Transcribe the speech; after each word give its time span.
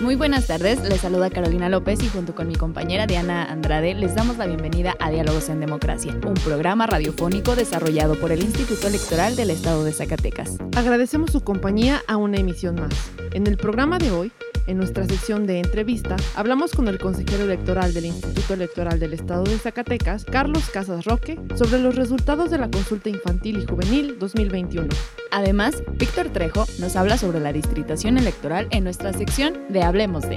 Muy 0.00 0.14
buenas 0.14 0.46
tardes, 0.46 0.86
les 0.86 1.00
saluda 1.00 1.30
Carolina 1.30 1.70
López 1.70 2.02
y 2.02 2.08
junto 2.08 2.34
con 2.34 2.48
mi 2.48 2.54
compañera 2.54 3.06
Diana 3.06 3.44
Andrade 3.44 3.94
les 3.94 4.14
damos 4.14 4.36
la 4.36 4.46
bienvenida 4.46 4.94
a 5.00 5.10
Diálogos 5.10 5.48
en 5.48 5.58
Democracia, 5.58 6.14
un 6.26 6.34
programa 6.34 6.86
radiofónico 6.86 7.56
desarrollado 7.56 8.14
por 8.20 8.30
el 8.30 8.42
Instituto 8.42 8.88
Electoral 8.88 9.36
del 9.36 9.48
Estado 9.48 9.84
de 9.84 9.92
Zacatecas. 9.92 10.58
Agradecemos 10.76 11.30
su 11.32 11.40
compañía 11.40 12.02
a 12.08 12.18
una 12.18 12.36
emisión 12.36 12.74
más. 12.74 12.92
En 13.32 13.46
el 13.46 13.56
programa 13.56 13.96
de 13.96 14.10
hoy 14.10 14.32
en 14.66 14.78
nuestra 14.78 15.06
sección 15.06 15.46
de 15.46 15.60
entrevista, 15.60 16.16
hablamos 16.34 16.72
con 16.72 16.88
el 16.88 16.98
consejero 16.98 17.44
electoral 17.44 17.94
del 17.94 18.06
Instituto 18.06 18.54
Electoral 18.54 18.98
del 18.98 19.12
Estado 19.12 19.44
de 19.44 19.58
Zacatecas, 19.58 20.24
Carlos 20.24 20.68
Casas 20.70 21.04
Roque, 21.04 21.38
sobre 21.54 21.78
los 21.78 21.94
resultados 21.94 22.50
de 22.50 22.58
la 22.58 22.70
consulta 22.70 23.08
infantil 23.08 23.58
y 23.58 23.66
juvenil 23.66 24.18
2021. 24.18 24.88
Además, 25.30 25.82
Víctor 25.94 26.28
Trejo 26.30 26.66
nos 26.78 26.96
habla 26.96 27.18
sobre 27.18 27.40
la 27.40 27.52
distritación 27.52 28.18
electoral 28.18 28.68
en 28.70 28.84
nuestra 28.84 29.12
sección 29.12 29.58
de 29.68 29.82
Hablemos 29.82 30.28
de. 30.28 30.36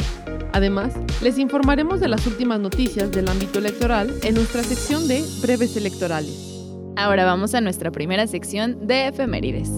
Además, 0.53 0.93
les 1.21 1.37
informaremos 1.37 1.99
de 1.99 2.07
las 2.07 2.25
últimas 2.25 2.59
noticias 2.59 3.11
del 3.11 3.29
ámbito 3.29 3.59
electoral 3.59 4.13
en 4.23 4.35
nuestra 4.35 4.63
sección 4.63 5.07
de 5.07 5.23
Breves 5.41 5.77
Electorales. 5.77 6.49
Ahora 6.95 7.23
vamos 7.23 7.53
a 7.53 7.61
nuestra 7.61 7.91
primera 7.91 8.27
sección 8.27 8.85
de 8.87 9.07
efemérides. 9.07 9.69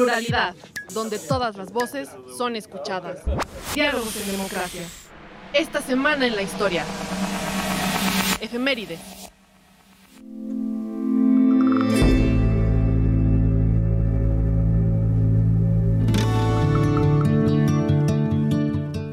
Pluralidad, 0.00 0.54
donde 0.94 1.18
todas 1.18 1.56
las 1.58 1.74
voces 1.74 2.08
son 2.38 2.56
escuchadas. 2.56 3.18
Diálogos 3.74 4.16
en 4.16 4.32
democracia. 4.32 4.80
Esta 5.52 5.82
semana 5.82 6.26
en 6.26 6.36
la 6.36 6.40
historia. 6.40 6.86
Efemérides. 8.40 8.98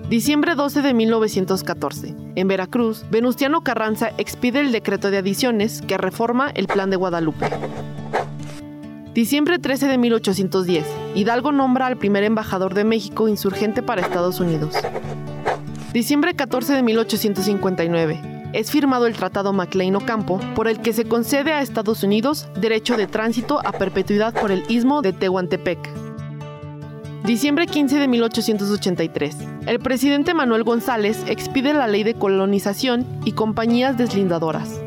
Diciembre 0.09 0.55
12 0.55 0.81
de 0.83 0.93
1914. 0.93 2.15
En 2.35 2.47
Veracruz, 2.47 3.03
Venustiano 3.11 3.61
Carranza 3.61 4.11
expide 4.17 4.61
el 4.61 4.71
decreto 4.71 5.11
de 5.11 5.17
adiciones 5.17 5.81
que 5.81 5.97
reforma 5.97 6.49
el 6.55 6.67
Plan 6.67 6.89
de 6.89 6.95
Guadalupe. 6.95 7.49
Diciembre 9.17 9.57
13 9.57 9.87
de 9.87 9.97
1810. 9.97 10.85
Hidalgo 11.15 11.51
nombra 11.51 11.87
al 11.87 11.97
primer 11.97 12.23
embajador 12.23 12.75
de 12.75 12.83
México 12.83 13.27
insurgente 13.27 13.81
para 13.81 14.03
Estados 14.03 14.39
Unidos. 14.39 14.75
Diciembre 15.91 16.35
14 16.35 16.75
de 16.75 16.83
1859. 16.83 18.51
Es 18.53 18.69
firmado 18.69 19.07
el 19.07 19.15
Tratado 19.15 19.53
MacLean-Ocampo, 19.53 20.39
por 20.53 20.67
el 20.67 20.81
que 20.81 20.93
se 20.93 21.05
concede 21.05 21.51
a 21.51 21.63
Estados 21.63 22.03
Unidos 22.03 22.47
derecho 22.61 22.95
de 22.95 23.07
tránsito 23.07 23.59
a 23.65 23.71
perpetuidad 23.71 24.35
por 24.39 24.51
el 24.51 24.63
istmo 24.69 25.01
de 25.01 25.13
Tehuantepec. 25.13 25.79
Diciembre 27.25 27.65
15 27.65 27.97
de 27.97 28.07
1883. 28.07 29.35
El 29.65 29.79
presidente 29.79 30.35
Manuel 30.35 30.63
González 30.63 31.23
expide 31.27 31.73
la 31.73 31.87
ley 31.87 32.03
de 32.03 32.13
colonización 32.13 33.03
y 33.25 33.31
compañías 33.31 33.97
deslindadoras. 33.97 34.79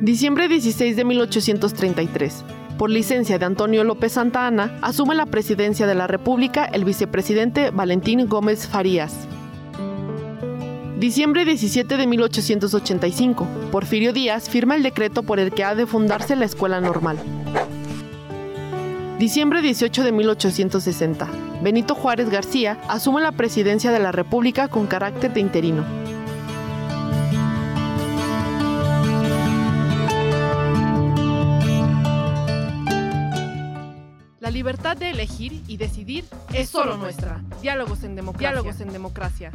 Diciembre 0.00 0.48
16 0.48 0.96
de 0.96 1.04
1833 1.04 2.44
por 2.82 2.90
licencia 2.90 3.38
de 3.38 3.44
Antonio 3.44 3.84
López 3.84 4.14
Santa 4.14 4.44
Ana, 4.44 4.76
asume 4.82 5.14
la 5.14 5.26
presidencia 5.26 5.86
de 5.86 5.94
la 5.94 6.08
República 6.08 6.64
el 6.64 6.84
vicepresidente 6.84 7.70
Valentín 7.70 8.26
Gómez 8.26 8.66
Farías. 8.66 9.28
Diciembre 10.98 11.44
17 11.44 11.96
de 11.96 12.06
1885. 12.08 13.46
Porfirio 13.70 14.12
Díaz 14.12 14.50
firma 14.50 14.74
el 14.74 14.82
decreto 14.82 15.22
por 15.22 15.38
el 15.38 15.52
que 15.52 15.62
ha 15.62 15.76
de 15.76 15.86
fundarse 15.86 16.34
la 16.34 16.44
Escuela 16.44 16.80
Normal. 16.80 17.18
Diciembre 19.20 19.62
18 19.62 20.02
de 20.02 20.10
1860. 20.10 21.28
Benito 21.62 21.94
Juárez 21.94 22.30
García 22.30 22.80
asume 22.88 23.22
la 23.22 23.30
presidencia 23.30 23.92
de 23.92 24.00
la 24.00 24.10
República 24.10 24.66
con 24.66 24.88
carácter 24.88 25.32
de 25.32 25.38
interino. 25.38 26.01
Libertad 34.62 34.96
de 34.96 35.10
elegir 35.10 35.60
y 35.66 35.76
decidir 35.76 36.24
es 36.54 36.68
solo 36.68 36.96
nuestra. 36.96 37.42
Diálogos 37.60 38.04
en 38.04 38.14
democracia. 38.14 38.48
Diálogos 38.48 38.80
en 38.80 38.92
democracia. 38.92 39.50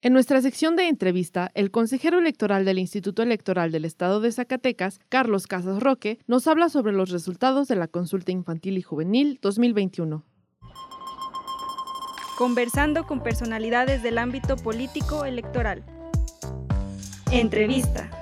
En 0.00 0.14
nuestra 0.14 0.40
sección 0.40 0.76
de 0.76 0.88
entrevista, 0.88 1.50
el 1.52 1.70
consejero 1.70 2.18
electoral 2.18 2.64
del 2.64 2.78
Instituto 2.78 3.22
Electoral 3.22 3.70
del 3.70 3.84
Estado 3.84 4.18
de 4.18 4.32
Zacatecas, 4.32 4.98
Carlos 5.10 5.46
Casas 5.46 5.82
Roque, 5.82 6.20
nos 6.26 6.46
habla 6.46 6.70
sobre 6.70 6.94
los 6.94 7.10
resultados 7.10 7.68
de 7.68 7.76
la 7.76 7.86
consulta 7.86 8.32
infantil 8.32 8.78
y 8.78 8.82
juvenil 8.82 9.38
2021. 9.42 10.24
Conversando 12.38 13.06
con 13.06 13.22
personalidades 13.22 14.02
del 14.02 14.16
ámbito 14.16 14.56
político 14.56 15.26
electoral. 15.26 15.84
Entrevista. 17.30 18.19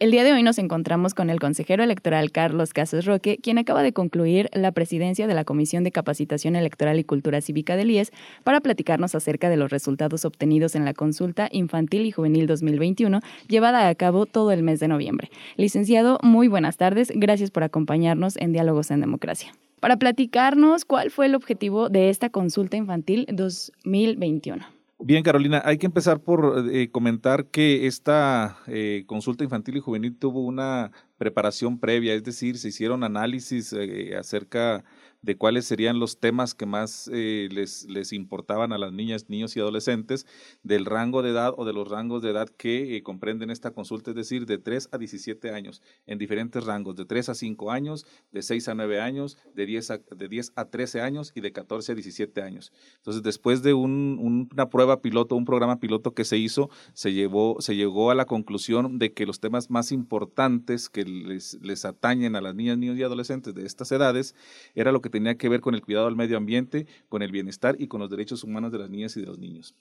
El 0.00 0.10
día 0.10 0.24
de 0.24 0.32
hoy 0.32 0.42
nos 0.42 0.58
encontramos 0.58 1.14
con 1.14 1.30
el 1.30 1.38
consejero 1.38 1.84
electoral 1.84 2.32
Carlos 2.32 2.72
Casas 2.72 3.04
Roque, 3.04 3.38
quien 3.40 3.58
acaba 3.58 3.84
de 3.84 3.92
concluir 3.92 4.50
la 4.52 4.72
presidencia 4.72 5.28
de 5.28 5.34
la 5.34 5.44
Comisión 5.44 5.84
de 5.84 5.92
Capacitación 5.92 6.56
Electoral 6.56 6.98
y 6.98 7.04
Cultura 7.04 7.40
Cívica 7.40 7.76
del 7.76 7.92
IES 7.92 8.10
para 8.42 8.60
platicarnos 8.60 9.14
acerca 9.14 9.48
de 9.48 9.56
los 9.56 9.70
resultados 9.70 10.24
obtenidos 10.24 10.74
en 10.74 10.84
la 10.84 10.94
consulta 10.94 11.48
infantil 11.52 12.06
y 12.06 12.10
juvenil 12.10 12.48
2021 12.48 13.20
llevada 13.46 13.88
a 13.88 13.94
cabo 13.94 14.26
todo 14.26 14.50
el 14.50 14.64
mes 14.64 14.80
de 14.80 14.88
noviembre. 14.88 15.30
Licenciado, 15.56 16.18
muy 16.22 16.48
buenas 16.48 16.76
tardes. 16.76 17.12
Gracias 17.14 17.52
por 17.52 17.62
acompañarnos 17.62 18.36
en 18.38 18.52
Diálogos 18.52 18.90
en 18.90 19.00
Democracia. 19.00 19.54
Para 19.78 19.96
platicarnos 19.96 20.84
cuál 20.84 21.12
fue 21.12 21.26
el 21.26 21.36
objetivo 21.36 21.88
de 21.88 22.10
esta 22.10 22.30
consulta 22.30 22.76
infantil 22.76 23.26
2021. 23.30 24.73
Bien, 25.06 25.22
Carolina, 25.22 25.60
hay 25.66 25.76
que 25.76 25.84
empezar 25.84 26.20
por 26.20 26.64
eh, 26.72 26.90
comentar 26.90 27.48
que 27.48 27.86
esta 27.86 28.56
eh, 28.66 29.04
consulta 29.06 29.44
infantil 29.44 29.76
y 29.76 29.80
juvenil 29.80 30.16
tuvo 30.18 30.40
una 30.40 30.92
preparación 31.18 31.78
previa, 31.78 32.14
es 32.14 32.24
decir, 32.24 32.56
se 32.56 32.68
hicieron 32.68 33.04
análisis 33.04 33.74
eh, 33.74 34.16
acerca 34.16 34.82
de 35.24 35.36
cuáles 35.36 35.64
serían 35.64 35.98
los 35.98 36.20
temas 36.20 36.54
que 36.54 36.66
más 36.66 37.10
eh, 37.12 37.48
les, 37.50 37.88
les, 37.88 38.12
importaban 38.12 38.72
a 38.72 38.78
las 38.78 38.92
niñas, 38.92 39.30
niños 39.30 39.56
y 39.56 39.60
adolescentes 39.60 40.26
del 40.62 40.84
rango 40.84 41.22
de 41.22 41.30
edad 41.30 41.54
o 41.56 41.64
de 41.64 41.72
los 41.72 41.88
rangos 41.88 42.22
de 42.22 42.30
edad 42.30 42.48
que 42.50 42.96
eh, 42.96 43.02
comprenden 43.02 43.50
esta 43.50 43.70
consulta, 43.70 44.10
es 44.10 44.16
decir, 44.16 44.44
de 44.44 44.58
3 44.58 44.90
a 44.92 44.98
17 44.98 45.50
años, 45.50 45.82
en 46.06 46.18
diferentes 46.18 46.64
rangos, 46.64 46.94
de 46.96 47.06
3 47.06 47.30
a 47.30 47.34
5 47.34 47.70
años, 47.70 48.06
de 48.32 48.42
6 48.42 48.68
a 48.68 48.74
9 48.74 49.00
años, 49.00 49.38
de 49.54 49.64
10 49.64 49.90
a, 49.92 49.98
de 49.98 50.28
10 50.28 50.52
a 50.56 50.66
13 50.66 51.00
años 51.00 51.32
y 51.34 51.40
de 51.40 51.52
14 51.52 51.92
a 51.92 51.94
17 51.94 52.42
años. 52.42 52.70
Entonces, 52.96 53.22
después 53.22 53.62
de 53.62 53.72
un, 53.72 54.18
un, 54.20 54.48
una 54.52 54.68
prueba 54.68 55.00
piloto, 55.00 55.36
un 55.36 55.46
programa 55.46 55.80
piloto 55.80 56.12
que 56.12 56.24
se 56.24 56.36
hizo, 56.36 56.68
se, 56.92 57.14
llevó, 57.14 57.56
se 57.60 57.76
llegó 57.76 58.10
a 58.10 58.14
la 58.14 58.26
conclusión 58.26 58.98
de 58.98 59.14
que 59.14 59.24
los 59.24 59.40
temas 59.40 59.70
más 59.70 59.90
importantes 59.90 60.90
que 60.90 61.04
les, 61.04 61.58
les 61.62 61.86
atañen 61.86 62.36
a 62.36 62.42
las 62.42 62.54
niñas, 62.54 62.76
niños 62.76 62.98
y 62.98 63.02
adolescentes 63.02 63.54
de 63.54 63.64
estas 63.64 63.90
edades 63.90 64.34
era 64.74 64.92
lo 64.92 65.00
que 65.00 65.13
tenía 65.14 65.36
que 65.36 65.48
ver 65.48 65.60
con 65.60 65.76
el 65.76 65.80
cuidado 65.80 66.08
al 66.08 66.16
medio 66.16 66.36
ambiente, 66.36 66.88
con 67.08 67.22
el 67.22 67.30
bienestar 67.30 67.76
y 67.78 67.86
con 67.86 68.00
los 68.00 68.10
derechos 68.10 68.42
humanos 68.42 68.72
de 68.72 68.78
las 68.78 68.90
niñas 68.90 69.16
y 69.16 69.20
de 69.20 69.26
los 69.26 69.38
niños. 69.38 69.76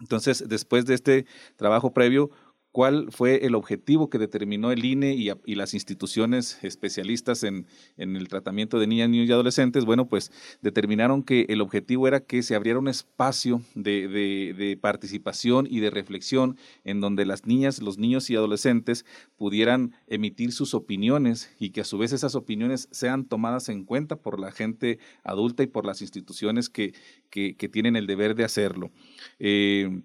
Entonces, 0.00 0.48
después 0.48 0.84
de 0.84 0.94
este 0.94 1.26
trabajo 1.54 1.92
previo, 1.92 2.28
cuál 2.74 3.12
fue 3.12 3.46
el 3.46 3.54
objetivo 3.54 4.10
que 4.10 4.18
determinó 4.18 4.72
el 4.72 4.84
INE 4.84 5.14
y, 5.14 5.54
las 5.54 5.74
instituciones 5.74 6.58
especialistas 6.62 7.44
en, 7.44 7.68
el 7.96 8.26
tratamiento 8.26 8.80
de 8.80 8.88
niñas, 8.88 9.08
niños 9.08 9.28
y 9.28 9.32
adolescentes. 9.32 9.84
Bueno, 9.84 10.08
pues 10.08 10.32
determinaron 10.60 11.22
que 11.22 11.46
el 11.50 11.60
objetivo 11.60 12.08
era 12.08 12.18
que 12.18 12.42
se 12.42 12.56
abriera 12.56 12.80
un 12.80 12.88
espacio 12.88 13.62
de, 13.76 14.76
participación 14.82 15.68
y 15.70 15.78
de 15.78 15.90
reflexión 15.90 16.56
en 16.82 17.00
donde 17.00 17.24
las 17.24 17.46
niñas, 17.46 17.80
los 17.80 17.96
niños 17.96 18.28
y 18.28 18.34
adolescentes 18.34 19.06
pudieran 19.36 19.94
emitir 20.08 20.50
sus 20.50 20.74
opiniones 20.74 21.54
y 21.60 21.70
que 21.70 21.82
a 21.82 21.84
su 21.84 21.96
vez 21.96 22.12
esas 22.12 22.34
opiniones 22.34 22.88
sean 22.90 23.24
tomadas 23.24 23.68
en 23.68 23.84
cuenta 23.84 24.16
por 24.16 24.40
la 24.40 24.50
gente 24.50 24.98
adulta 25.22 25.62
y 25.62 25.68
por 25.68 25.86
las 25.86 26.02
instituciones 26.02 26.70
que, 26.70 26.92
tienen 27.70 27.94
el 27.94 28.08
deber 28.08 28.34
de 28.34 28.42
hacerlo. 28.42 28.90
Eh, 29.38 30.02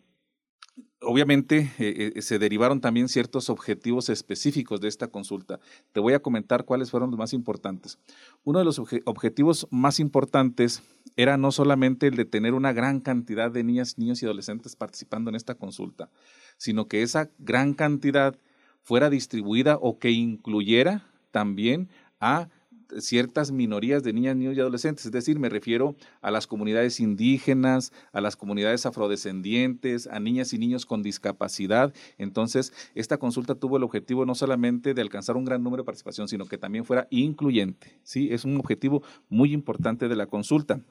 obviamente 1.02 1.72
eh, 1.80 2.14
eh, 2.16 2.22
se 2.22 2.40
derivaron 2.40 2.82
también 2.82 3.08
ciertos 3.08 3.50
objetivos 3.50 4.10
específicos 4.10 4.82
de 4.82 4.88
esta 4.88 5.08
consulta. 5.08 5.60
Te 5.92 6.00
voy 6.00 6.14
a 6.14 6.20
comentar 6.20 6.66
cuáles 6.66 6.92
fueron 6.92 7.10
los 7.12 7.20
más 7.20 7.34
importantes. 7.34 7.98
Uno 8.44 8.60
de 8.60 8.66
los 8.66 8.80
objetivos 8.80 9.68
más 9.72 10.00
importantes 10.00 10.84
era 11.16 11.38
no 11.38 11.52
solamente 11.52 12.08
el 12.08 12.16
de 12.16 12.26
tener 12.26 12.54
una 12.54 12.74
gran 12.74 13.00
cantidad 13.00 13.52
de 13.52 13.64
niñas, 13.64 13.98
niños 13.98 14.22
y 14.22 14.26
adolescentes 14.26 14.76
participando 14.76 15.30
en 15.30 15.36
esta 15.36 15.56
consulta, 15.56 16.10
sino 16.58 16.88
que 16.88 17.02
esa 17.02 17.30
gran 17.40 17.74
cantidad 17.74 18.38
fuera 18.84 19.10
distribuida 19.10 19.78
o 19.82 20.00
que 20.00 20.12
incluyera 20.12 21.06
también 21.32 21.90
a 22.20 22.50
ciertas 22.98 23.52
minorías 23.52 24.04
de 24.04 24.14
niñas, 24.14 24.36
niños 24.36 24.56
y 24.56 24.60
adolescentes, 24.60 25.06
es 25.06 25.12
decir, 25.12 25.40
me 25.40 25.50
refiero 25.50 25.96
a 26.22 26.32
las 26.32 26.48
comunidades 26.48 27.00
indígenas, 27.00 27.92
a 28.12 28.22
las 28.22 28.36
comunidades 28.36 28.86
afrodescendientes, 28.86 30.08
a 30.08 30.20
niñas 30.20 30.54
y 30.54 30.58
niños 30.58 30.86
con 30.86 31.04
discapacidad. 31.04 31.94
Entonces, 32.18 32.74
esta 32.96 33.18
consulta 33.18 33.56
tuvo 33.56 33.78
el 33.78 33.84
objetivo 33.84 34.26
no 34.26 34.36
solamente 34.36 34.94
de 34.94 35.02
alcanzar 35.02 35.38
un 35.38 35.46
gran 35.46 35.64
número 35.64 35.84
de 35.84 35.86
participación, 35.86 36.28
sino 36.28 36.46
que 36.46 36.58
también 36.58 36.86
fuera 36.86 37.08
incluyente. 37.10 38.00
¿sí? 38.04 38.30
Es 38.32 38.46
un 38.46 38.58
objetivo 38.58 39.04
muy 39.30 39.54
importante 39.54 40.08
de 40.08 40.16
la 40.16 40.28
consulta. 40.28 40.82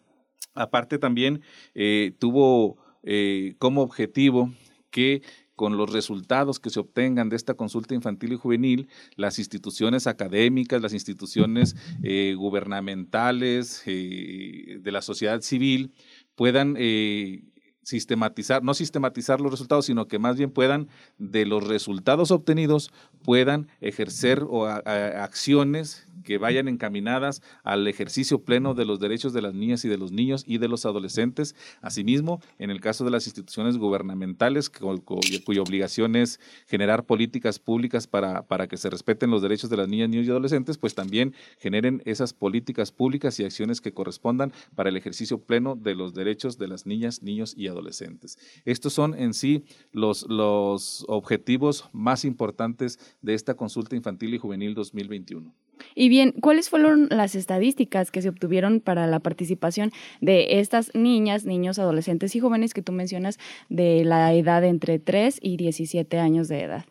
Aparte 0.55 0.99
también 0.99 1.43
eh, 1.75 2.13
tuvo 2.19 2.79
eh, 3.03 3.55
como 3.59 3.83
objetivo 3.83 4.53
que 4.91 5.23
con 5.59 5.77
los 5.77 5.93
resultados 5.93 6.61
que 6.61 6.71
se 6.71 6.79
obtengan 6.79 7.29
de 7.29 7.35
esta 7.35 7.55
consulta 7.55 7.93
infantil 7.93 8.33
y 8.33 8.37
juvenil, 8.37 8.89
las 9.17 9.41
instituciones 9.41 10.07
académicas, 10.07 10.81
las 10.81 10.93
instituciones 10.93 11.75
eh, 12.05 12.35
gubernamentales, 12.39 13.83
eh, 13.87 14.79
de 14.81 14.93
la 14.93 15.03
sociedad 15.03 15.41
civil, 15.41 15.93
puedan 16.37 16.77
eh, 16.79 17.43
sistematizar, 17.83 18.63
no 18.63 18.73
sistematizar 18.73 19.41
los 19.41 19.51
resultados, 19.51 19.87
sino 19.87 20.07
que 20.07 20.21
más 20.21 20.37
bien 20.37 20.53
puedan, 20.53 20.89
de 21.19 21.45
los 21.45 21.67
resultados 21.67 22.31
obtenidos, 22.31 22.93
puedan 23.25 23.67
ejercer 23.81 24.45
o 24.49 24.67
acciones 24.67 26.07
que 26.29 26.37
vayan 26.37 26.69
encaminadas 26.69 27.41
al 27.63 27.89
ejercicio 27.89 28.43
pleno 28.45 28.75
de 28.75 28.85
los 28.85 29.01
derechos 29.01 29.33
de 29.33 29.41
las 29.41 29.55
niñas 29.55 29.87
y 29.87 29.89
de 29.89 29.97
los 29.97 30.13
niños 30.13 30.45
y 30.47 30.59
de 30.59 30.69
los 30.69 30.85
adolescentes. 30.85 31.57
Asimismo, 31.81 32.43
en 32.59 32.69
el 32.69 32.83
caso 32.83 33.03
de 33.07 33.11
las 33.11 33.27
instituciones 33.27 33.79
gubernamentales, 33.79 34.69
cuya 34.69 35.63
obligación 35.63 36.17
es 36.17 36.39
generar 36.67 37.07
políticas 37.07 37.59
públicas 37.59 38.07
para, 38.07 38.43
para 38.43 38.67
que 38.67 38.77
se 38.77 38.91
respeten 38.91 39.31
los 39.31 39.41
derechos 39.41 39.71
de 39.71 39.79
las 39.79 39.89
niñas, 39.89 40.11
niños 40.11 40.27
y 40.27 40.31
adolescentes, 40.31 40.77
pues 40.77 40.95
también 40.95 41.33
generen 41.57 42.03
esas 42.05 42.35
políticas 42.35 42.93
públicas 42.93 43.41
y 43.41 43.45
acciones 43.45 43.81
que 43.81 43.95
correspondan 43.95 44.53
para 44.75 44.91
el 44.91 44.99
ejercicio 44.99 45.41
pleno 45.41 45.77
de 45.77 45.95
los 45.95 46.13
derechos 46.13 46.59
de 46.59 46.69
las 46.69 46.85
niñas, 46.85 47.23
niños 47.23 47.55
y 47.57 47.69
adolescentes. 47.69 48.37
Estos 48.67 48.93
son 48.93 49.15
en 49.15 49.33
sí 49.33 49.65
los, 49.93 50.29
los 50.29 51.07
objetivos 51.09 51.89
más 51.93 52.27
importantes 52.27 52.99
de 53.23 53.33
esta 53.33 53.55
consulta 53.55 53.97
infantil 53.97 54.35
y 54.35 54.39
juvenil 54.39 54.75
2021. 54.75 55.55
Y 55.95 56.09
bien, 56.09 56.33
¿cuáles 56.41 56.69
fueron 56.69 57.09
las 57.11 57.35
estadísticas 57.35 58.11
que 58.11 58.23
se 58.23 58.29
obtuvieron 58.29 58.81
para 58.81 59.07
la 59.07 59.21
participación 59.21 59.93
de 60.21 60.61
estas 60.61 60.95
niñas, 60.95 61.45
niños, 61.45 61.79
adolescentes 61.79 62.35
y 62.37 62.41
jóvenes 62.41 62.75
que 62.75 62.83
tú 62.83 62.93
mencionas 62.93 63.39
de 63.69 64.05
la 64.05 64.33
edad 64.35 64.65
entre 64.65 64.99
3 64.99 65.39
y 65.43 65.57
17 65.57 66.19
años 66.19 66.49
de 66.49 66.63
edad? 66.63 66.85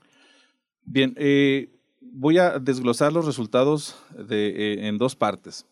Bien, 0.86 1.13
eh, 1.18 1.69
voy 2.00 2.38
a 2.38 2.60
desglosar 2.60 3.13
los 3.13 3.25
resultados 3.25 3.98
eh, 4.30 4.78
en 4.81 4.98
dos 4.98 5.16
partes. 5.16 5.66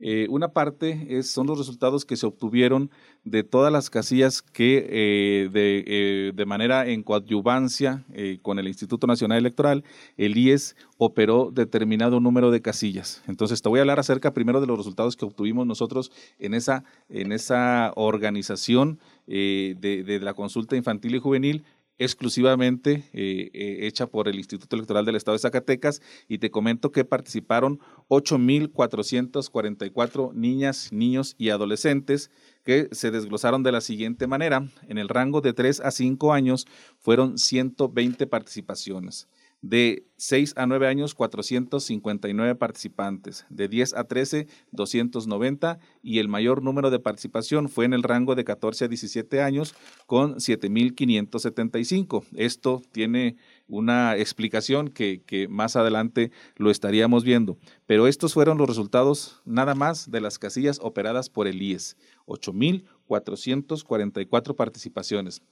Eh, 0.00 0.26
una 0.30 0.48
parte 0.48 1.18
es, 1.18 1.30
son 1.30 1.48
los 1.48 1.58
resultados 1.58 2.04
que 2.04 2.16
se 2.16 2.26
obtuvieron 2.26 2.90
de 3.24 3.42
todas 3.42 3.72
las 3.72 3.90
casillas 3.90 4.42
que 4.42 4.86
eh, 4.88 5.48
de, 5.50 5.84
eh, 5.86 6.32
de, 6.34 6.46
manera 6.46 6.86
en 6.86 7.02
coadyuvancia 7.02 8.04
con 8.42 8.58
el 8.58 8.68
Instituto 8.68 9.06
Nacional 9.06 9.38
Electoral, 9.38 9.84
el 10.16 10.36
IES 10.36 10.76
operó 10.98 11.50
determinado 11.52 12.20
número 12.20 12.50
de 12.50 12.62
casillas. 12.62 13.22
Entonces 13.26 13.60
te 13.60 13.68
voy 13.68 13.80
a 13.80 13.82
hablar 13.82 13.98
acerca 13.98 14.32
primero 14.32 14.60
de 14.60 14.66
los 14.68 14.78
resultados 14.78 15.16
que 15.16 15.24
obtuvimos 15.24 15.66
nosotros 15.66 16.12
en 16.38 16.54
esa, 16.54 16.84
en 17.08 17.32
esa 17.32 17.92
organización 17.96 19.00
de 19.26 20.20
la 20.22 20.32
consulta 20.32 20.74
infantil 20.76 21.16
y 21.16 21.18
juvenil 21.18 21.64
exclusivamente 21.98 23.04
eh, 23.12 23.50
eh, 23.52 23.86
hecha 23.86 24.06
por 24.06 24.28
el 24.28 24.36
Instituto 24.36 24.76
Electoral 24.76 25.04
del 25.04 25.16
Estado 25.16 25.36
de 25.36 25.40
Zacatecas 25.40 26.00
y 26.28 26.38
te 26.38 26.50
comento 26.50 26.92
que 26.92 27.04
participaron 27.04 27.80
8.444 28.08 30.32
niñas, 30.32 30.92
niños 30.92 31.34
y 31.38 31.50
adolescentes 31.50 32.30
que 32.64 32.88
se 32.92 33.10
desglosaron 33.10 33.62
de 33.62 33.72
la 33.72 33.80
siguiente 33.80 34.26
manera. 34.26 34.68
En 34.88 34.98
el 34.98 35.08
rango 35.08 35.40
de 35.40 35.52
3 35.52 35.80
a 35.80 35.90
5 35.90 36.32
años 36.32 36.66
fueron 36.98 37.38
120 37.38 38.26
participaciones. 38.26 39.28
De 39.60 40.06
6 40.18 40.54
a 40.56 40.66
9 40.66 40.86
años, 40.86 41.14
459 41.14 42.54
participantes. 42.54 43.44
De 43.50 43.66
10 43.66 43.94
a 43.94 44.04
13, 44.04 44.46
290. 44.70 45.80
Y 46.00 46.20
el 46.20 46.28
mayor 46.28 46.62
número 46.62 46.90
de 46.90 47.00
participación 47.00 47.68
fue 47.68 47.84
en 47.84 47.92
el 47.92 48.04
rango 48.04 48.36
de 48.36 48.44
14 48.44 48.84
a 48.84 48.88
17 48.88 49.42
años, 49.42 49.74
con 50.06 50.36
7.575. 50.36 52.24
Esto 52.36 52.82
tiene 52.92 53.34
una 53.66 54.16
explicación 54.16 54.86
que, 54.88 55.22
que, 55.26 55.48
más 55.48 55.74
adelante 55.74 56.30
lo 56.56 56.70
estaríamos 56.70 57.24
viendo. 57.24 57.58
Pero 57.86 58.06
estos 58.06 58.34
fueron 58.34 58.58
los 58.58 58.68
resultados 58.68 59.42
nada 59.44 59.74
más 59.74 60.08
de 60.10 60.20
las 60.20 60.38
casillas 60.38 60.78
operadas 60.80 61.30
por 61.30 61.48
el 61.48 61.60
IES. 61.60 61.96
8.444 62.26 64.54
participaciones. 64.54 65.42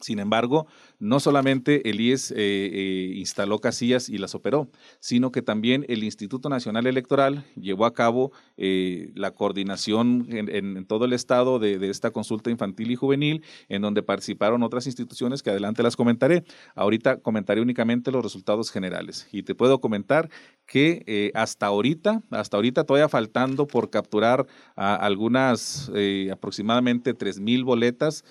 Sin 0.00 0.20
embargo, 0.20 0.68
no 1.00 1.18
solamente 1.18 1.90
el 1.90 2.00
IES 2.00 2.30
eh, 2.30 2.36
eh, 2.36 3.12
instaló 3.16 3.58
casillas 3.58 4.08
y 4.08 4.18
las 4.18 4.36
operó, 4.36 4.70
sino 5.00 5.32
que 5.32 5.42
también 5.42 5.84
el 5.88 6.04
Instituto 6.04 6.48
Nacional 6.48 6.86
Electoral 6.86 7.44
llevó 7.56 7.84
a 7.84 7.94
cabo 7.94 8.30
eh, 8.56 9.10
la 9.16 9.32
coordinación 9.32 10.26
en, 10.30 10.86
todo 10.86 11.04
el 11.04 11.12
estado 11.12 11.58
de, 11.58 11.90
esta 11.90 12.12
consulta 12.12 12.48
infantil 12.48 12.92
y 12.92 12.94
juvenil, 12.94 13.42
en 13.68 13.82
donde 13.82 14.04
participaron 14.04 14.62
otras 14.62 14.86
instituciones 14.86 15.42
que 15.42 15.50
adelante 15.50 15.82
las 15.82 15.96
comentaré. 15.96 16.44
Ahorita 16.76 17.16
comentaré 17.16 17.60
únicamente 17.60 18.12
los 18.12 18.22
resultados 18.22 18.70
generales. 18.70 19.26
Y 19.32 19.42
te 19.42 19.56
puedo 19.56 19.80
comentar 19.80 20.30
que 20.64 21.32
hasta 21.34 21.66
ahorita, 21.66 22.22
hasta 22.30 22.56
ahorita 22.56 22.84
todavía 22.84 23.08
faltando 23.08 23.66
por 23.66 23.90
capturar 23.90 24.46
algunas 24.76 25.90
aproximadamente 26.30 27.14
3 27.14 27.40
mil 27.40 27.64
boletas, 27.64 28.24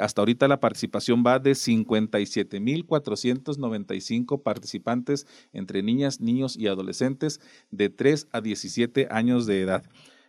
hasta 0.00 0.22
ahorita 0.22 0.48
la 0.48 0.60
participación 0.60 1.03
va 1.12 1.38
de 1.38 1.54
57 1.54 2.60
mil 2.60 2.86
495 2.86 4.42
participantes 4.42 5.26
entre 5.52 5.82
niñas, 5.82 6.20
niños 6.20 6.56
y 6.56 6.66
adolescentes 6.66 7.40
de 7.70 7.90
3 7.90 8.28
a 8.32 8.40
17 8.40 9.08
años 9.10 9.46
de 9.46 9.60
edad. 9.60 9.84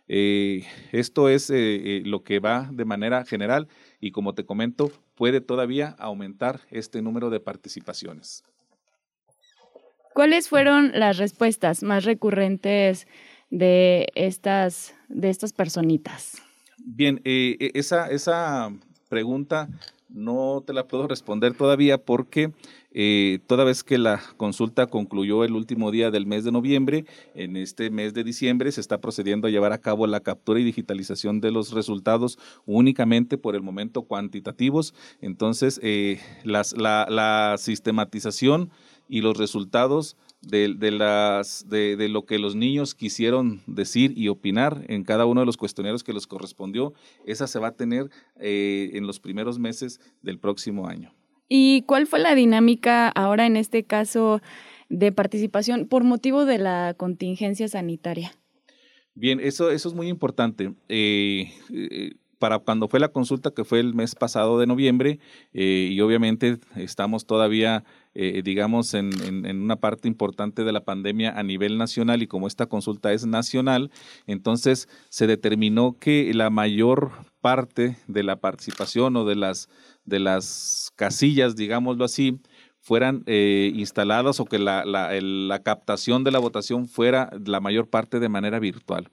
esto 0.08 1.28
es 1.28 1.50
lo 1.50 2.22
que 2.22 2.38
va 2.38 2.70
de 2.72 2.84
manera 2.84 3.24
general 3.24 3.66
y 4.00 4.12
como 4.12 4.34
te 4.34 4.44
comento, 4.44 4.92
puede 5.16 5.40
todavía 5.40 5.96
aumentar 5.98 6.60
este 6.70 7.02
número 7.02 7.30
de 7.30 7.40
participaciones. 7.40 8.44
¿Cuáles 10.16 10.48
fueron 10.48 10.92
las 10.94 11.18
respuestas 11.18 11.82
más 11.82 12.04
recurrentes 12.04 13.06
de 13.50 14.06
estas, 14.14 14.94
de 15.08 15.28
estas 15.28 15.52
personitas? 15.52 16.40
Bien, 16.78 17.20
eh, 17.24 17.56
e, 17.60 17.72
esa, 17.74 18.08
esa 18.10 18.72
pregunta 19.08 19.68
no 20.08 20.62
te 20.66 20.72
la 20.72 20.86
puedo 20.86 21.08
responder 21.08 21.54
todavía 21.54 21.98
porque 21.98 22.52
eh, 22.92 23.40
toda 23.46 23.64
vez 23.64 23.84
que 23.84 23.98
la 23.98 24.22
consulta 24.36 24.86
concluyó 24.86 25.44
el 25.44 25.52
último 25.52 25.90
día 25.90 26.10
del 26.10 26.26
mes 26.26 26.44
de 26.44 26.52
noviembre, 26.52 27.04
en 27.34 27.56
este 27.56 27.90
mes 27.90 28.14
de 28.14 28.24
diciembre 28.24 28.72
se 28.72 28.80
está 28.80 29.00
procediendo 29.00 29.48
a 29.48 29.50
llevar 29.50 29.72
a 29.72 29.78
cabo 29.78 30.06
la 30.06 30.20
captura 30.20 30.60
y 30.60 30.64
digitalización 30.64 31.40
de 31.40 31.50
los 31.50 31.72
resultados 31.72 32.38
únicamente 32.64 33.36
por 33.36 33.54
el 33.54 33.62
momento 33.62 34.02
cuantitativos. 34.02 34.94
Entonces, 35.20 35.80
eh, 35.82 36.20
la 36.44 37.56
sistematización 37.58 38.70
y 39.08 39.20
los 39.20 39.36
resultados 39.36 40.16
de, 40.40 40.68
las, 40.90 41.68
de, 41.68 42.08
lo 42.08 42.24
que 42.24 42.38
los 42.38 42.54
niños 42.54 42.94
quisieron 42.94 43.62
decir 43.66 44.12
y 44.16 44.28
opinar 44.28 44.84
en 44.88 45.02
cada 45.02 45.26
uno 45.26 45.40
de 45.40 45.46
los 45.46 45.56
cuestionarios 45.56 46.04
que 46.04 46.12
les 46.12 46.26
correspondió, 46.26 46.94
esa 47.24 47.46
se 47.46 47.58
va 47.58 47.68
a 47.68 47.76
tener 47.76 48.10
eh, 48.38 48.90
en 48.94 49.06
los 49.06 49.18
primeros 49.20 49.58
meses 49.58 50.00
del 50.22 50.38
próximo 50.38 50.86
año. 50.86 51.12
¿Y 51.48 51.82
cuál 51.82 52.06
fue 52.06 52.18
la 52.18 52.34
dinámica 52.34 53.08
ahora 53.08 53.46
en 53.46 53.56
este 53.56 53.84
caso 53.84 54.40
de 54.88 55.12
participación 55.12 55.86
por 55.86 56.04
motivo 56.04 56.44
de 56.44 56.58
la 56.58 56.94
contingencia 56.96 57.68
sanitaria? 57.68 58.32
Bien, 59.14 59.40
eso, 59.40 59.70
eso 59.70 59.88
es 59.88 59.94
muy 59.94 60.08
importante. 60.08 60.74
Eh, 60.88 61.52
eh, 61.72 62.14
para 62.38 62.58
cuando 62.58 62.88
fue 62.88 63.00
la 63.00 63.08
consulta, 63.08 63.50
que 63.50 63.64
fue 63.64 63.80
el 63.80 63.94
mes 63.94 64.14
pasado 64.14 64.58
de 64.58 64.66
noviembre, 64.66 65.18
eh, 65.54 65.88
y 65.90 66.00
obviamente 66.00 66.58
estamos 66.76 67.26
todavía, 67.26 67.84
digamos, 68.42 68.94
en, 68.94 69.10
en, 69.22 69.60
una 69.60 69.76
parte 69.76 70.08
importante 70.08 70.64
de 70.64 70.72
la 70.72 70.84
pandemia 70.84 71.38
a 71.38 71.42
nivel 71.42 71.78
nacional, 71.78 72.22
y 72.22 72.26
como 72.26 72.46
esta 72.46 72.66
consulta 72.66 73.12
es 73.12 73.26
nacional, 73.26 73.90
entonces 74.26 74.88
se 75.08 75.26
determinó 75.26 75.96
que 75.98 76.32
la 76.34 76.50
mayor 76.50 77.12
parte 77.40 77.96
de 78.08 78.22
la 78.22 78.36
participación 78.36 79.16
o 79.16 79.24
de 79.24 79.36
las, 79.36 79.68
de 80.04 80.18
las 80.18 80.90
casillas, 80.96 81.54
digámoslo 81.54 82.04
así, 82.04 82.40
fueran 82.86 83.24
eh, 83.26 83.72
instaladas 83.74 84.38
o 84.38 84.44
que 84.44 84.60
la, 84.60 84.84
la, 84.84 85.62
captación 85.64 86.22
de 86.22 86.30
la 86.30 86.38
votación 86.38 86.88
fuera 86.88 87.30
la 87.44 87.60
mayor 87.60 87.88
parte 87.88 88.20
de 88.20 88.28
manera 88.28 88.60
virtual. 88.60 89.10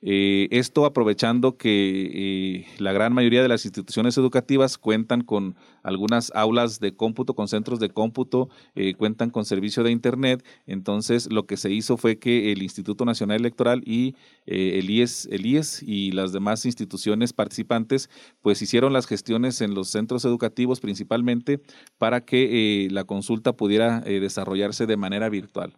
Eh, 0.00 0.46
esto 0.52 0.84
aprovechando 0.84 1.56
que 1.56 2.10
eh, 2.14 2.66
la 2.78 2.92
gran 2.92 3.12
mayoría 3.12 3.42
de 3.42 3.48
las 3.48 3.64
instituciones 3.64 4.16
educativas 4.16 4.78
cuentan 4.78 5.22
con 5.22 5.56
algunas 5.82 6.30
aulas 6.36 6.78
de 6.78 6.94
cómputo, 6.94 7.34
con 7.34 7.48
centros 7.48 7.80
de 7.80 7.88
cómputo, 7.90 8.48
eh, 8.76 8.94
cuentan 8.94 9.30
con 9.30 9.44
servicio 9.44 9.82
de 9.82 9.90
Internet. 9.90 10.44
Entonces, 10.66 11.32
lo 11.32 11.46
que 11.46 11.56
se 11.56 11.70
hizo 11.72 11.96
fue 11.96 12.18
que 12.18 12.52
el 12.52 12.62
Instituto 12.62 13.04
Nacional 13.04 13.40
Electoral 13.40 13.82
y 13.84 14.14
el, 14.46 14.88
IES, 14.88 15.28
el 15.32 15.46
IES 15.46 15.82
y 15.82 16.12
las 16.12 16.32
demás 16.32 16.64
instituciones 16.64 17.32
participantes, 17.32 18.08
pues 18.40 18.62
hicieron 18.62 18.92
las 18.92 19.06
gestiones 19.06 19.60
en 19.60 19.74
los 19.74 19.88
centros 19.88 20.24
educativos 20.24 20.80
principalmente 20.80 21.60
para 21.98 22.24
que 22.24 22.88
la 22.90 23.04
consulta 23.04 23.52
pudiera 23.52 24.00
desarrollarse 24.00 24.86
de 24.86 24.96
manera 24.96 25.28
virtual. 25.28 25.74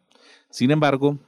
Sin 0.50 0.70
embargo, 0.70 1.18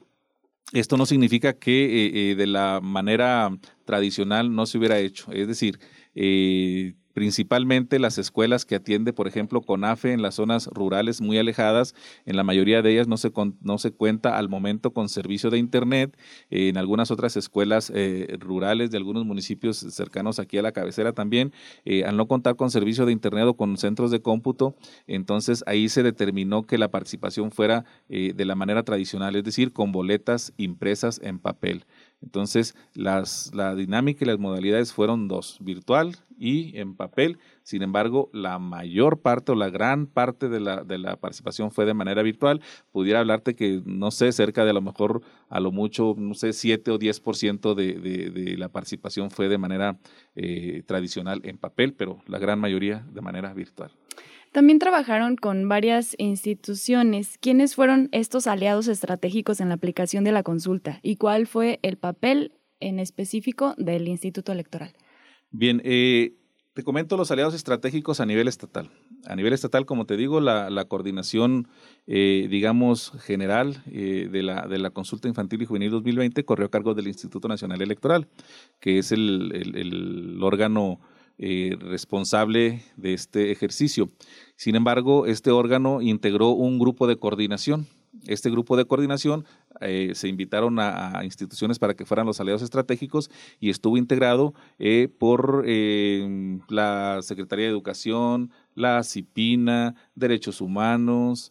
esto 0.72 0.96
no 0.96 1.06
significa 1.06 1.52
que 1.54 2.06
eh, 2.06 2.30
eh, 2.30 2.34
de 2.34 2.46
la 2.46 2.80
manera 2.82 3.50
tradicional 3.84 4.54
no 4.54 4.66
se 4.66 4.78
hubiera 4.78 4.98
hecho. 4.98 5.30
Es 5.32 5.48
decir, 5.48 5.78
eh, 6.14 6.94
principalmente 7.12 7.98
las 7.98 8.18
escuelas 8.18 8.64
que 8.64 8.76
atiende, 8.76 9.12
por 9.12 9.28
ejemplo, 9.28 9.60
CONAFE 9.60 10.12
en 10.12 10.22
las 10.22 10.36
zonas 10.36 10.66
rurales 10.66 11.20
muy 11.20 11.38
alejadas, 11.38 11.94
en 12.26 12.36
la 12.36 12.44
mayoría 12.44 12.82
de 12.82 12.92
ellas 12.92 13.08
no 13.08 13.16
se, 13.16 13.32
no 13.60 13.78
se 13.78 13.92
cuenta 13.92 14.38
al 14.38 14.48
momento 14.48 14.92
con 14.92 15.08
servicio 15.08 15.50
de 15.50 15.58
Internet, 15.58 16.16
en 16.50 16.76
algunas 16.76 17.10
otras 17.10 17.36
escuelas 17.36 17.92
eh, 17.94 18.36
rurales 18.38 18.90
de 18.90 18.96
algunos 18.96 19.24
municipios 19.24 19.78
cercanos 19.78 20.38
aquí 20.38 20.58
a 20.58 20.62
la 20.62 20.72
cabecera 20.72 21.12
también, 21.12 21.52
eh, 21.84 22.04
al 22.04 22.16
no 22.16 22.26
contar 22.26 22.56
con 22.56 22.70
servicio 22.70 23.06
de 23.06 23.12
Internet 23.12 23.44
o 23.46 23.54
con 23.54 23.76
centros 23.76 24.10
de 24.10 24.20
cómputo, 24.20 24.74
entonces 25.06 25.64
ahí 25.66 25.88
se 25.88 26.02
determinó 26.02 26.66
que 26.66 26.78
la 26.78 26.90
participación 26.90 27.50
fuera 27.50 27.84
eh, 28.08 28.32
de 28.34 28.44
la 28.44 28.54
manera 28.54 28.82
tradicional, 28.82 29.36
es 29.36 29.44
decir, 29.44 29.72
con 29.72 29.92
boletas 29.92 30.52
impresas 30.56 31.20
en 31.22 31.38
papel. 31.38 31.84
Entonces, 32.22 32.74
las, 32.94 33.52
la 33.54 33.74
dinámica 33.74 34.24
y 34.24 34.28
las 34.28 34.38
modalidades 34.38 34.92
fueron 34.92 35.28
dos, 35.28 35.58
virtual 35.60 36.16
y 36.38 36.76
en 36.78 36.94
papel. 36.94 37.38
Sin 37.62 37.82
embargo, 37.82 38.30
la 38.32 38.58
mayor 38.58 39.20
parte 39.20 39.52
o 39.52 39.54
la 39.54 39.70
gran 39.70 40.06
parte 40.06 40.48
de 40.48 40.60
la, 40.60 40.84
de 40.84 40.98
la 40.98 41.16
participación 41.16 41.70
fue 41.70 41.84
de 41.84 41.94
manera 41.94 42.22
virtual. 42.22 42.60
Pudiera 42.90 43.20
hablarte 43.20 43.54
que, 43.54 43.82
no 43.84 44.10
sé, 44.10 44.32
cerca 44.32 44.64
de 44.64 44.70
a 44.70 44.74
lo 44.74 44.82
mejor, 44.82 45.22
a 45.48 45.60
lo 45.60 45.72
mucho, 45.72 46.14
no 46.16 46.34
sé, 46.34 46.52
7 46.52 46.90
o 46.90 46.98
10% 46.98 47.74
de, 47.74 47.94
de, 47.94 48.30
de 48.30 48.56
la 48.56 48.68
participación 48.68 49.30
fue 49.30 49.48
de 49.48 49.58
manera 49.58 49.98
eh, 50.34 50.82
tradicional 50.86 51.40
en 51.44 51.58
papel, 51.58 51.94
pero 51.94 52.20
la 52.26 52.38
gran 52.38 52.58
mayoría 52.58 53.06
de 53.12 53.20
manera 53.20 53.52
virtual. 53.52 53.92
También 54.52 54.78
trabajaron 54.78 55.36
con 55.36 55.66
varias 55.66 56.14
instituciones. 56.18 57.38
¿Quiénes 57.40 57.74
fueron 57.74 58.10
estos 58.12 58.46
aliados 58.46 58.86
estratégicos 58.86 59.62
en 59.62 59.70
la 59.70 59.74
aplicación 59.74 60.24
de 60.24 60.32
la 60.32 60.42
consulta 60.42 61.00
y 61.02 61.16
cuál 61.16 61.46
fue 61.46 61.80
el 61.82 61.96
papel 61.96 62.52
en 62.78 62.98
específico 62.98 63.74
del 63.78 64.06
Instituto 64.08 64.52
Electoral? 64.52 64.92
Bien, 65.52 65.80
eh, 65.84 66.34
te 66.74 66.82
comento 66.82 67.16
los 67.16 67.30
aliados 67.30 67.54
estratégicos 67.54 68.20
a 68.20 68.26
nivel 68.26 68.46
estatal. 68.46 68.90
A 69.24 69.36
nivel 69.36 69.54
estatal, 69.54 69.86
como 69.86 70.04
te 70.04 70.18
digo, 70.18 70.38
la, 70.42 70.84
coordinación, 70.84 71.68
eh, 72.06 72.46
digamos, 72.50 73.12
general 73.22 73.82
eh, 73.86 74.28
de, 74.30 74.42
la, 74.42 74.66
de 74.66 74.78
la 74.78 74.90
consulta 74.90 75.28
infantil 75.28 75.62
y 75.62 75.66
juvenil 75.66 75.90
2020 75.92 76.44
corrió 76.44 76.66
a 76.66 76.70
cargo 76.70 76.92
del 76.92 77.08
Instituto 77.08 77.48
Nacional 77.48 77.80
Electoral, 77.80 78.28
que 78.80 78.98
es 78.98 79.12
el, 79.12 79.50
el 79.54 80.42
órgano 80.42 81.00
eh, 81.44 81.76
responsable 81.80 82.84
de 82.96 83.14
este 83.14 83.50
ejercicio. 83.50 84.08
Sin 84.54 84.76
embargo, 84.76 85.26
este 85.26 85.50
órgano 85.50 86.00
integró 86.00 86.50
un 86.50 86.78
grupo 86.78 87.08
de 87.08 87.16
coordinación. 87.16 87.88
Este 88.28 88.48
grupo 88.48 88.76
de 88.76 88.84
coordinación 88.84 89.44
eh, 89.80 90.12
se 90.14 90.28
invitaron 90.28 90.78
a, 90.78 91.22
instituciones 91.24 91.80
para 91.80 91.94
que 91.94 92.06
fueran 92.06 92.26
los 92.26 92.38
aliados 92.38 92.62
estratégicos 92.62 93.28
y 93.58 93.70
estuvo 93.70 93.96
integrado 93.96 94.54
eh, 94.78 95.08
por 95.18 95.66
la 95.66 97.18
Secretaría 97.22 97.64
de 97.64 97.72
Educación, 97.72 98.52
la 98.76 99.02
CIPINA, 99.02 99.96
Derechos 100.14 100.60
Humanos, 100.60 101.50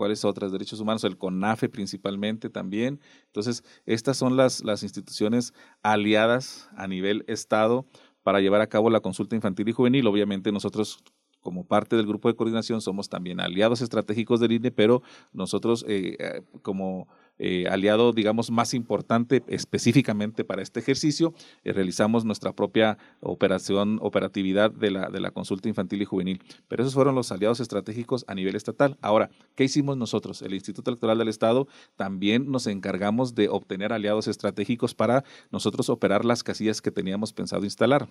cuáles 0.00 0.24
otras 0.24 0.50
derechos 0.50 0.80
humanos, 0.80 1.04
el 1.04 1.18
CONAFE 1.18 1.68
principalmente 1.68 2.48
también. 2.48 3.02
Entonces, 3.26 3.62
estas 3.84 4.16
son 4.16 4.34
las, 4.34 4.64
las 4.64 4.82
instituciones 4.82 5.52
aliadas 5.82 6.70
a 6.74 6.88
nivel 6.88 7.22
Estado 7.28 7.84
para 8.22 8.40
llevar 8.40 8.62
a 8.62 8.66
cabo 8.66 8.88
la 8.88 9.00
consulta 9.00 9.36
infantil 9.36 9.68
y 9.68 9.72
juvenil. 9.72 10.06
Obviamente 10.06 10.52
nosotros 10.52 11.04
como 11.40 11.64
parte 11.64 11.96
del 11.96 12.06
grupo 12.06 12.28
de 12.28 12.34
coordinación 12.34 12.80
somos 12.80 13.08
también 13.08 13.40
aliados 13.40 13.80
estratégicos 13.80 14.40
del 14.40 14.52
INE, 14.52 14.70
pero 14.70 15.02
nosotros 15.32 15.84
eh, 15.88 16.16
eh, 16.18 16.42
como 16.62 17.08
eh, 17.42 17.66
aliado, 17.68 18.12
digamos, 18.12 18.50
más 18.50 18.74
importante 18.74 19.42
específicamente 19.48 20.44
para 20.44 20.60
este 20.60 20.78
ejercicio, 20.78 21.32
realizamos 21.64 22.26
nuestra 22.26 22.52
propia 22.52 22.98
operación, 23.20 23.98
operatividad 24.02 24.70
de 24.70 24.90
la, 24.90 25.08
de 25.08 25.20
la 25.20 25.30
consulta 25.30 25.66
infantil 25.66 26.02
y 26.02 26.04
juvenil. 26.04 26.42
Pero 26.68 26.82
esos 26.82 26.92
fueron 26.92 27.14
los 27.14 27.32
aliados 27.32 27.60
estratégicos 27.60 28.26
a 28.28 28.34
nivel 28.34 28.56
estatal. 28.56 28.98
Ahora, 29.00 29.30
¿qué 29.54 29.64
hicimos 29.64 29.96
nosotros? 29.96 30.42
El 30.42 30.52
Instituto 30.52 30.90
Electoral 30.90 31.16
del 31.16 31.28
Estado 31.28 31.66
también 31.96 32.50
nos 32.50 32.66
encargamos 32.66 33.34
de 33.34 33.48
obtener 33.48 33.94
aliados 33.94 34.28
estratégicos 34.28 34.94
para 34.94 35.24
nosotros 35.50 35.88
operar 35.88 36.26
las 36.26 36.42
casillas 36.42 36.82
que 36.82 36.90
teníamos 36.90 37.32
pensado 37.32 37.64
instalar. 37.64 38.08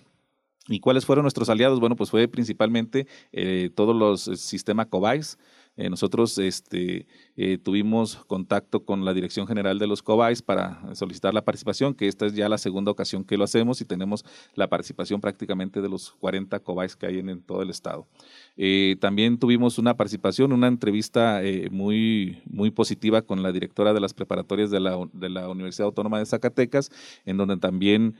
¿Y 0.70 0.80
cuáles 0.80 1.04
fueron 1.04 1.24
nuestros 1.24 1.48
aliados? 1.48 1.80
Bueno, 1.80 1.96
pues 1.96 2.10
fue 2.10 2.28
principalmente 2.28 3.06
eh, 3.32 3.70
todos 3.74 3.94
los 3.94 4.40
sistemas 4.40 4.86
COBAIS, 4.86 5.36
eh, 5.76 5.88
nosotros 5.88 6.36
este, 6.38 7.06
eh, 7.36 7.56
tuvimos 7.56 8.16
contacto 8.26 8.84
con 8.84 9.04
la 9.04 9.14
Dirección 9.14 9.46
General 9.46 9.78
de 9.78 9.86
los 9.86 10.02
COBAIS 10.02 10.42
para 10.42 10.94
solicitar 10.94 11.32
la 11.32 11.42
participación, 11.42 11.94
que 11.94 12.08
esta 12.08 12.26
es 12.26 12.34
ya 12.34 12.48
la 12.48 12.58
segunda 12.58 12.90
ocasión 12.90 13.24
que 13.24 13.36
lo 13.36 13.44
hacemos 13.44 13.80
y 13.80 13.84
tenemos 13.84 14.24
la 14.54 14.68
participación 14.68 15.20
prácticamente 15.20 15.80
de 15.80 15.88
los 15.88 16.10
40 16.12 16.58
COBAIS 16.60 16.96
que 16.96 17.06
hay 17.06 17.18
en, 17.20 17.40
todo 17.42 17.62
el 17.62 17.70
estado. 17.70 18.06
Eh, 18.56 18.96
también 19.00 19.38
tuvimos 19.38 19.78
una 19.78 19.96
participación, 19.96 20.52
una 20.52 20.66
entrevista 20.66 21.40
muy, 21.70 22.42
muy 22.44 22.70
positiva 22.70 23.22
con 23.22 23.42
la 23.42 23.52
directora 23.52 23.94
de 23.94 24.00
las 24.00 24.12
preparatorias 24.12 24.70
de 24.70 24.80
la, 24.80 24.98
de 25.12 25.30
la 25.30 25.48
Universidad 25.48 25.86
Autónoma 25.86 26.18
de 26.18 26.26
Zacatecas, 26.26 26.90
en 27.24 27.36
donde 27.36 27.56
también 27.56 28.16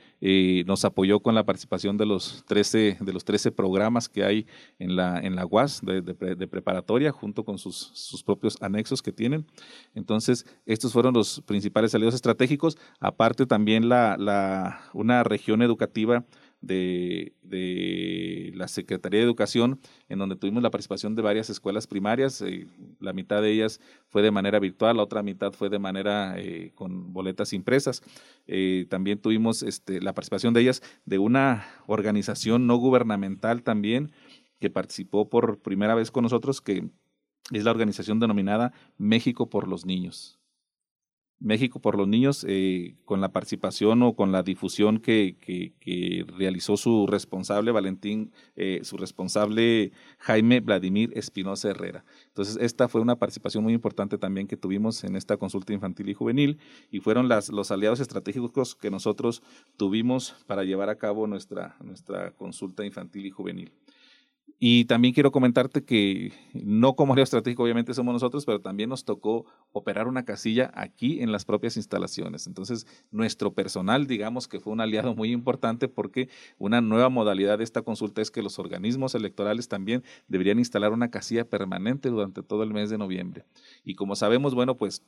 nos 0.67 0.85
apoyó 0.85 1.21
con 1.21 1.35
la 1.35 1.45
participación 1.45 1.97
de 1.97 2.07
los 2.07 2.45
13, 2.47 2.99
de 3.01 3.13
los 3.13 3.25
13 3.25 3.51
programas 3.53 4.09
que 4.09 4.25
hay 4.25 4.47
en 4.79 4.97
la, 4.97 5.19
en 5.19 5.37
la 5.37 5.45
UAS 5.45 5.83
de, 5.83 6.01
de 6.01 6.47
preparatoria, 6.47 7.13
junto 7.13 7.40
con 7.45 7.59
sus, 7.59 7.77
sus 7.95 8.23
propios 8.23 8.57
anexos 8.61 9.03
que 9.03 9.13
tienen. 9.13 9.47
Entonces, 9.95 10.47
estos 10.67 10.93
fueron 10.93 11.15
los 11.15 11.43
principales 11.47 11.95
aliados 11.95 12.15
estratégicos. 12.15 12.79
Aparte 12.99 13.47
también 13.47 13.89
la, 13.89 14.17
la, 14.19 14.81
una 14.93 15.23
región 15.25 15.63
educativa 15.63 16.25
de, 16.61 17.33
de, 17.43 18.53
la 18.55 18.69
Secretaría 18.69 19.21
de 19.21 19.25
Educación, 19.25 19.81
en 20.09 20.19
donde 20.19 20.37
tuvimos 20.37 20.63
la 20.63 20.71
participación 20.71 21.15
de 21.15 21.23
varias 21.23 21.49
escuelas 21.51 21.87
primarias. 21.87 22.43
Eh, 22.43 22.67
la 23.01 23.13
mitad 23.13 23.41
de 23.43 23.53
ellas 23.53 23.81
fue 24.09 24.23
de 24.23 24.31
manera 24.31 24.59
virtual, 24.59 24.97
la 24.97 25.03
otra 25.03 25.23
mitad 25.23 25.53
fue 25.53 25.71
de 25.71 25.79
manera 25.79 26.35
eh, 26.39 26.73
con 26.75 27.13
boletas 27.13 27.53
impresas. 27.53 28.03
Eh, 28.47 28.87
también 28.91 29.19
tuvimos 29.19 29.63
este, 29.63 30.01
la 30.01 30.13
participación 30.13 30.55
de 30.55 30.61
ellas 30.61 30.83
de 31.05 31.19
una 31.19 31.67
organización 31.87 32.67
no 32.67 32.77
gubernamental 32.77 33.63
también 33.63 34.13
que 34.61 34.69
participó 34.69 35.31
por 35.31 35.61
primera 35.61 35.95
vez 35.95 36.11
con 36.11 36.23
nosotros, 36.23 36.61
que 36.61 36.91
es 37.53 37.65
la 37.65 37.71
organización 37.71 38.21
denominada 38.21 38.73
México 38.99 39.49
por 39.49 39.69
los 39.69 39.87
Niños. 39.87 40.41
México 41.41 41.81
por 41.81 41.97
los 41.97 42.07
Niños, 42.07 42.45
eh, 42.47 42.97
con 43.07 43.23
la 43.23 43.33
participación 43.33 44.03
o 44.03 44.15
con 44.15 44.31
la 44.31 44.43
difusión 44.43 45.01
que, 45.01 45.37
que, 45.41 46.27
realizó 46.37 46.77
su 46.77 47.07
responsable 47.07 47.73
Valentín, 47.73 48.31
eh, 48.57 48.81
su 48.83 48.99
responsable 48.99 49.93
Jaime 50.19 50.61
Vladimir 50.61 51.11
Espinosa 51.17 51.71
Herrera. 51.71 52.05
Entonces, 52.29 52.59
esta 52.61 52.89
fue 52.89 53.01
una 53.01 53.17
participación 53.17 53.65
muy 53.65 53.73
importante 53.73 54.19
también 54.19 54.47
que 54.47 54.59
tuvimos 54.59 55.03
en 55.03 55.17
esta 55.17 55.39
consulta 55.39 55.73
infantil 55.73 56.11
y 56.11 56.15
juvenil 56.15 56.59
y 56.91 57.01
fueron 57.01 57.29
las, 57.29 57.49
los 57.49 57.71
aliados 57.71 58.01
estratégicos 58.01 58.75
que 58.75 58.91
nosotros 58.91 59.43
tuvimos 59.79 60.37
para 60.47 60.63
llevar 60.63 60.91
a 60.91 60.99
cabo 60.99 61.27
nuestra, 61.27 61.77
nuestra 61.83 62.33
consulta 62.33 62.85
infantil 62.85 63.25
y 63.25 63.31
juvenil. 63.31 63.73
Y 64.63 64.85
también 64.85 65.15
quiero 65.15 65.33
comentarte 65.33 65.85
que 65.85 66.35
no 66.53 66.95
como 66.95 67.15
área 67.15 67.23
estratégico 67.23 67.63
obviamente 67.63 67.95
somos 67.95 68.13
nosotros, 68.13 68.45
pero 68.45 68.61
también 68.61 68.91
nos 68.91 69.07
tocó 69.07 69.47
operar 69.73 70.07
una 70.07 70.27
casilla 70.27 70.71
aquí 70.75 71.23
en 71.23 71.33
las 71.33 71.47
propias 71.47 71.79
instalaciones. 71.79 72.47
Entonces, 72.47 72.87
nuestro 73.11 73.55
personal, 73.55 74.07
digamos 74.07 74.49
que 74.49 74.61
fue 74.61 74.75
un 74.75 74.83
aliado 74.83 75.15
muy 75.15 75.33
importante 75.33 75.89
porque 75.89 76.29
una 76.59 76.83
nueva 76.83 77.09
modalidad 77.09 77.57
de 77.57 77.65
esta 77.65 77.81
consulta 77.81 78.21
es 78.21 78.31
que 78.31 78.43
los 78.43 78.59
organismos 78.59 79.15
electorales 79.15 79.67
también 79.67 80.05
deberían 80.29 80.59
instalar 80.59 80.93
una 80.93 81.11
casilla 81.11 81.49
permanente 81.49 82.11
durante 82.11 82.43
todo 82.43 82.63
el 82.63 82.75
mes 82.75 82.91
de 82.91 82.99
noviembre. 82.99 83.47
Y 83.83 83.95
como 83.95 84.15
sabemos, 84.15 84.55
bueno, 84.55 84.77
pues 84.77 85.03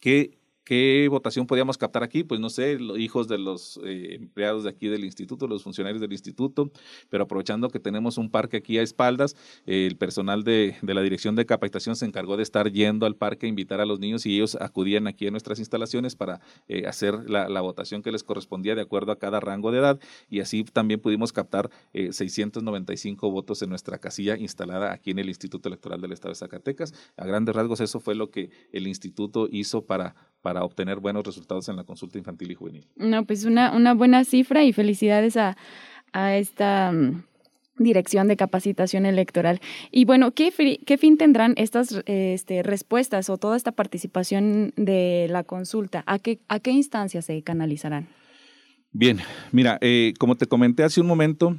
que 0.00 0.38
¿Qué 0.68 1.08
votación 1.08 1.46
podíamos 1.46 1.78
captar 1.78 2.02
aquí? 2.02 2.24
Pues 2.24 2.40
no 2.40 2.50
sé, 2.50 2.76
hijos 2.98 3.26
de 3.26 3.38
los 3.38 3.80
eh, 3.86 4.16
empleados 4.16 4.64
de 4.64 4.68
aquí 4.68 4.86
del 4.88 5.02
instituto, 5.02 5.48
los 5.48 5.62
funcionarios 5.62 5.98
del 5.98 6.12
instituto, 6.12 6.70
pero 7.08 7.24
aprovechando 7.24 7.70
que 7.70 7.80
tenemos 7.80 8.18
un 8.18 8.30
parque 8.30 8.58
aquí 8.58 8.76
a 8.76 8.82
espaldas, 8.82 9.34
el 9.64 9.96
personal 9.96 10.44
de, 10.44 10.76
la 10.82 11.00
dirección 11.00 11.36
de 11.36 11.46
capacitación 11.46 11.96
se 11.96 12.04
encargó 12.04 12.36
de 12.36 12.42
estar 12.42 12.70
yendo 12.70 13.06
al 13.06 13.16
parque 13.16 13.46
a 13.46 13.48
invitar 13.48 13.80
a 13.80 13.86
los 13.86 13.98
niños 13.98 14.26
y 14.26 14.34
ellos 14.34 14.58
acudían 14.60 15.06
aquí 15.06 15.26
a 15.26 15.30
nuestras 15.30 15.58
instalaciones 15.58 16.16
para 16.16 16.42
eh, 16.68 16.86
hacer 16.86 17.30
la, 17.30 17.48
votación 17.62 18.02
que 18.02 18.12
les 18.12 18.22
correspondía 18.22 18.74
de 18.74 18.82
acuerdo 18.82 19.10
a 19.12 19.18
cada 19.18 19.40
rango 19.40 19.72
de 19.72 19.78
edad 19.78 19.98
y 20.28 20.40
así 20.40 20.64
también 20.64 21.00
pudimos 21.00 21.32
captar 21.32 21.70
695 21.94 23.26
eh, 23.26 23.30
votos 23.30 23.62
en 23.62 23.70
nuestra 23.70 23.96
casilla 23.96 24.36
instalada 24.36 24.92
aquí 24.92 25.12
en 25.12 25.18
el 25.18 25.28
Instituto 25.30 25.70
Electoral 25.70 26.02
del 26.02 26.12
Estado 26.12 26.32
de 26.32 26.38
Zacatecas. 26.38 26.92
A 27.16 27.24
grandes 27.24 27.56
rasgos 27.56 27.80
eso 27.80 28.00
fue 28.00 28.14
lo 28.14 28.30
que 28.30 28.50
el 28.70 28.86
instituto 28.86 29.48
hizo 29.50 29.86
para 29.86 30.14
para 30.42 30.57
obtener 30.64 31.00
buenos 31.00 31.24
resultados 31.24 31.68
en 31.68 31.76
la 31.76 31.84
consulta 31.84 32.18
infantil 32.18 32.50
y 32.50 32.54
juvenil. 32.54 32.86
No, 32.96 33.24
pues 33.24 33.44
una, 33.44 33.74
una 33.74 33.94
buena 33.94 34.24
cifra 34.24 34.64
y 34.64 34.72
felicidades 34.72 35.36
a, 35.36 35.56
a 36.12 36.36
esta 36.36 36.92
mm, 36.92 37.22
Dirección 37.78 38.28
de 38.28 38.36
Capacitación 38.36 39.06
Electoral. 39.06 39.60
Y 39.90 40.04
bueno, 40.04 40.32
¿qué, 40.32 40.52
qué 40.84 40.98
fin 40.98 41.16
tendrán 41.16 41.54
estas 41.56 42.02
este, 42.06 42.62
respuestas 42.62 43.30
o 43.30 43.38
toda 43.38 43.56
esta 43.56 43.72
participación 43.72 44.72
de 44.76 45.26
la 45.30 45.44
consulta? 45.44 46.02
¿A 46.06 46.18
qué, 46.18 46.40
a 46.48 46.60
qué 46.60 46.72
instancias 46.72 47.26
se 47.26 47.40
canalizarán? 47.42 48.08
Bien, 48.90 49.20
mira, 49.52 49.78
eh, 49.80 50.14
como 50.18 50.34
te 50.34 50.46
comenté 50.46 50.82
hace 50.82 51.00
un 51.00 51.06
momento, 51.06 51.56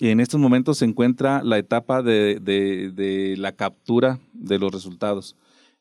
en 0.00 0.20
estos 0.20 0.40
momentos 0.40 0.78
se 0.78 0.84
encuentra 0.84 1.42
la 1.42 1.58
etapa 1.58 2.02
de, 2.02 2.38
de, 2.40 2.90
de 2.92 3.36
la 3.36 3.52
captura 3.52 4.18
de 4.32 4.58
los 4.58 4.72
resultados. 4.72 5.36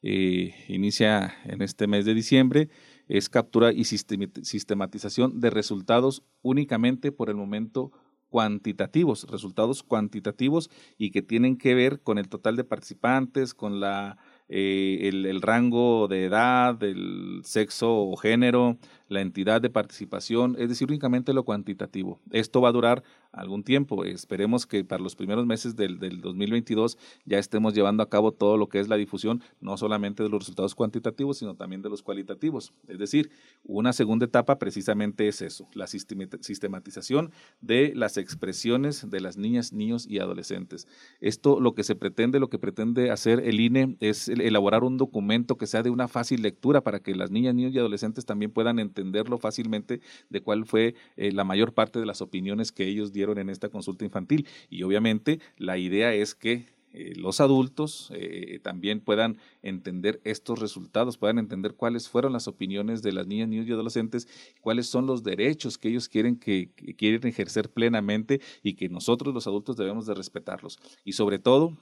Eh, 0.08 0.54
inicia 0.68 1.36
en 1.46 1.64
este 1.64 1.88
mes 1.88 2.06
de 2.06 2.14
diciembre, 2.14 2.70
es 3.08 3.28
captura 3.28 3.74
y 3.74 3.86
sistematización 3.86 5.40
de 5.40 5.50
resultados 5.50 6.22
únicamente 6.44 7.12
por 7.12 7.32
el 7.32 7.36
momento 7.36 7.92
cuantitativos, 8.30 9.26
resultados 9.32 9.82
cuantitativos 9.82 10.70
y 11.00 11.10
que 11.10 11.24
tienen 11.24 11.58
que 11.58 11.74
ver 11.74 12.02
con 12.02 12.20
el 12.20 12.30
total 12.30 12.56
de 12.56 12.64
participantes, 12.64 13.56
con 13.56 13.80
la, 13.80 14.20
eh, 14.48 15.00
el, 15.04 15.42
rango 15.42 16.08
de 16.08 16.26
edad, 16.26 16.84
el 16.84 17.42
sexo 17.44 17.98
o 17.98 18.16
género, 18.16 18.78
la 19.08 19.22
entidad 19.22 19.62
de 19.62 19.70
participación, 19.70 20.56
es 20.60 20.70
decir, 20.70 20.88
únicamente 20.90 21.34
lo 21.34 21.44
cuantitativo. 21.44 22.20
Esto 22.32 22.62
va 22.62 22.70
a 22.70 22.72
durar 22.72 23.04
algún 23.32 23.64
tiempo. 23.64 24.06
Esperemos 24.06 24.66
que 24.66 24.84
para 24.84 25.04
los 25.04 25.16
primeros 25.16 25.46
meses 25.46 25.76
del, 25.76 26.00
del, 26.00 26.22
2022 26.22 26.98
ya 27.26 27.38
estemos 27.38 27.74
llevando 27.74 28.02
a 28.02 28.10
cabo 28.10 28.32
todo 28.32 28.58
lo 28.58 28.70
que 28.70 28.80
es 28.80 28.88
la 28.88 28.96
difusión, 28.96 29.44
no 29.60 29.78
solamente 29.78 30.24
de 30.24 30.30
los 30.30 30.40
resultados 30.40 30.74
cuantitativos, 30.74 31.38
sino 31.38 31.56
también 31.56 31.82
de 31.82 31.90
los 31.90 32.02
cualitativos. 32.02 32.74
Es 32.88 32.98
decir, 32.98 33.30
una 33.64 33.94
segunda 33.94 34.26
etapa 34.26 34.58
precisamente 34.58 35.28
es 35.28 35.42
eso, 35.42 35.68
la 35.74 35.88
sistematización 35.88 37.32
de 37.62 37.94
las 37.96 38.18
expresiones 38.18 39.10
de 39.10 39.20
las 39.20 39.38
niñas, 39.38 39.74
niños 39.74 40.08
y 40.08 40.20
adolescentes. 40.20 40.88
Esto 41.20 41.60
lo 41.60 41.76
que 41.76 41.84
se 41.84 41.96
pretende, 41.96 42.40
lo 42.40 42.50
que 42.50 42.60
pretende 42.60 43.12
hacer 43.12 43.42
el 43.42 43.60
INE 43.60 43.98
es 44.00 44.30
elaborar 44.30 44.84
un 44.84 44.98
documento 44.98 45.58
que 45.58 45.68
sea 45.68 45.84
de 45.84 45.90
una 45.90 46.08
fácil 46.08 46.42
lectura 46.42 46.82
para 46.82 47.00
que 47.00 47.16
las 47.16 47.32
niñas, 47.32 47.56
niños 47.56 47.74
y 47.74 47.80
adolescentes 47.80 48.26
también 48.26 48.52
puedan 48.52 48.80
entenderlo 48.96 49.38
fácilmente 49.38 50.02
de 50.30 50.42
cuál 50.42 50.66
fue 50.66 50.96
eh, 51.18 51.32
la 51.32 51.44
mayor 51.44 51.74
parte 51.74 52.00
de 52.00 52.06
las 52.06 52.22
opiniones 52.22 52.72
que 52.72 52.88
ellos 52.88 53.12
dieron 53.12 53.38
en 53.38 53.50
esta 53.50 53.70
consulta 53.70 54.06
infantil. 54.06 54.48
Y 54.70 54.84
obviamente 54.84 55.40
la 55.58 55.78
idea 55.78 56.14
es 56.14 56.34
que 56.34 56.66
eh, 56.94 57.14
los 57.18 57.42
adultos 57.42 58.10
eh, 58.16 58.60
también 58.64 59.02
puedan 59.02 59.38
entender 59.62 60.22
estos 60.24 60.60
resultados, 60.60 61.18
puedan 61.18 61.40
entender 61.40 61.74
cuáles 61.74 62.08
fueron 62.08 62.32
las 62.32 62.48
opiniones 62.48 63.02
de 63.02 63.12
las 63.12 63.28
niñas, 63.28 63.50
niños 63.50 63.68
y 63.68 63.74
adolescentes, 63.74 64.30
cuáles 64.62 64.88
son 64.88 65.06
los 65.06 65.22
derechos 65.22 65.78
que 65.78 65.90
ellos 65.90 66.08
quieren 66.08 66.38
que, 66.38 66.70
quieren 66.98 67.28
ejercer 67.28 67.70
plenamente 67.70 68.40
y 68.64 68.76
que 68.76 68.88
nosotros 68.88 69.34
los 69.34 69.46
adultos 69.46 69.76
debemos 69.76 70.06
de 70.06 70.14
respetarlos. 70.14 70.80
Y 71.04 71.14
sobre 71.14 71.38
todo, 71.38 71.78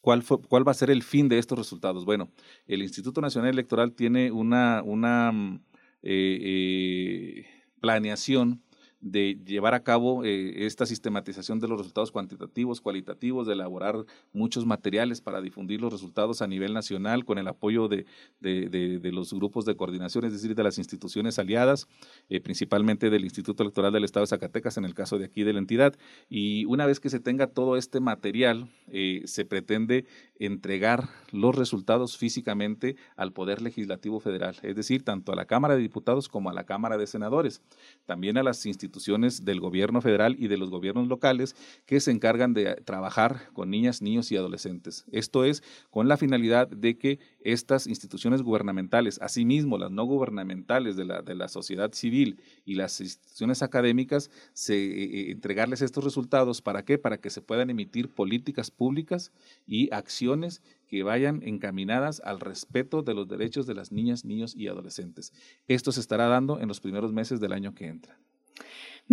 ¿Cuál, 0.00 0.24
fue, 0.24 0.40
¿Cuál 0.40 0.66
va 0.66 0.72
a 0.72 0.74
ser 0.74 0.90
el 0.90 1.04
fin 1.04 1.28
de 1.28 1.38
estos 1.38 1.56
resultados? 1.56 2.04
Bueno, 2.04 2.28
el 2.66 2.82
Instituto 2.82 3.20
Nacional 3.20 3.50
Electoral 3.50 3.92
tiene 3.92 4.32
una, 4.32 4.82
una 4.84 5.30
mm, 5.30 5.60
eh, 6.02 6.38
eh, 6.42 7.46
planeación 7.80 8.62
de 9.02 9.36
llevar 9.44 9.74
a 9.74 9.82
cabo 9.82 10.24
eh, 10.24 10.64
esta 10.64 10.86
sistematización 10.86 11.58
de 11.58 11.66
los 11.66 11.76
resultados 11.76 12.12
cuantitativos, 12.12 12.80
cualitativos, 12.80 13.48
de 13.48 13.54
elaborar 13.54 13.96
muchos 14.32 14.64
materiales 14.64 15.20
para 15.20 15.40
difundir 15.40 15.80
los 15.80 15.92
resultados 15.92 16.40
a 16.40 16.46
nivel 16.46 16.72
nacional 16.72 17.24
con 17.24 17.36
el 17.38 17.48
apoyo 17.48 17.88
de, 17.88 18.06
los 18.40 19.34
grupos 19.34 19.64
de 19.64 19.74
coordinación, 19.74 20.24
es 20.24 20.32
decir, 20.32 20.54
de 20.54 20.62
las 20.62 20.78
instituciones 20.78 21.40
aliadas, 21.40 21.88
eh, 22.28 22.40
principalmente 22.40 23.10
del 23.10 23.24
Instituto 23.24 23.64
Electoral 23.64 23.92
del 23.92 24.04
Estado 24.04 24.22
de 24.22 24.28
Zacatecas, 24.28 24.76
en 24.76 24.84
el 24.84 24.94
caso 24.94 25.18
de 25.18 25.24
aquí 25.24 25.42
de 25.42 25.52
la 25.52 25.58
entidad. 25.58 25.96
Y 26.28 26.64
una 26.66 26.86
vez 26.86 27.00
que 27.00 27.10
se 27.10 27.18
tenga 27.18 27.48
todo 27.48 27.76
este 27.76 27.98
material, 27.98 28.68
eh, 28.86 29.22
se 29.24 29.44
pretende 29.44 30.06
entregar 30.38 31.08
los 31.32 31.56
resultados 31.56 32.16
físicamente 32.16 32.94
al 33.16 33.32
Poder 33.32 33.62
Legislativo 33.62 34.20
Federal, 34.20 34.56
es 34.62 34.76
decir, 34.76 35.02
tanto 35.02 35.32
a 35.32 35.36
la 35.36 35.46
Cámara 35.46 35.74
de 35.74 35.82
Diputados 35.82 36.28
como 36.28 36.50
a 36.50 36.52
la 36.52 36.64
Cámara 36.64 36.96
de 36.98 37.08
Senadores, 37.08 37.62
también 38.06 38.38
a 38.38 38.42
las 38.44 38.64
instituciones 38.64 38.91
instituciones 38.92 39.46
del 39.46 39.58
gobierno 39.58 40.02
federal 40.02 40.36
y 40.38 40.48
de 40.48 40.58
los 40.58 40.68
gobiernos 40.68 41.08
locales 41.08 41.56
que 41.86 41.98
se 41.98 42.10
encargan 42.10 42.52
de 42.52 42.74
trabajar 42.84 43.48
con 43.54 43.70
niñas, 43.70 44.02
niños 44.02 44.30
y 44.30 44.36
adolescentes. 44.36 45.06
Esto 45.10 45.44
es 45.44 45.62
con 45.90 46.08
la 46.08 46.18
finalidad 46.18 46.68
de 46.68 46.98
que 46.98 47.18
estas 47.40 47.86
instituciones 47.86 48.42
gubernamentales, 48.42 49.18
asimismo 49.22 49.78
las 49.78 49.90
no 49.90 50.04
gubernamentales 50.04 50.96
de 50.96 51.06
la, 51.06 51.22
de 51.22 51.34
la 51.34 51.48
sociedad 51.48 51.92
civil 51.94 52.38
y 52.66 52.74
las 52.74 53.00
instituciones 53.00 53.62
académicas, 53.62 54.30
se, 54.52 54.74
eh, 54.74 55.04
eh, 55.04 55.30
entregarles 55.30 55.80
estos 55.80 56.04
resultados. 56.04 56.60
¿Para 56.60 56.84
qué? 56.84 56.98
Para 56.98 57.16
que 57.16 57.30
se 57.30 57.40
puedan 57.40 57.70
emitir 57.70 58.10
políticas 58.10 58.70
públicas 58.70 59.32
y 59.66 59.92
acciones 59.92 60.60
que 60.92 61.02
vayan 61.02 61.40
encaminadas 61.42 62.20
al 62.22 62.38
respeto 62.38 63.02
de 63.02 63.14
los 63.14 63.26
derechos 63.26 63.66
de 63.66 63.72
las 63.72 63.92
niñas, 63.92 64.26
niños 64.26 64.54
y 64.54 64.68
adolescentes. 64.68 65.32
Esto 65.66 65.90
se 65.90 66.00
estará 66.00 66.26
dando 66.26 66.60
en 66.60 66.68
los 66.68 66.80
primeros 66.80 67.14
meses 67.14 67.40
del 67.40 67.54
año 67.54 67.74
que 67.74 67.86
entra. 67.86 68.18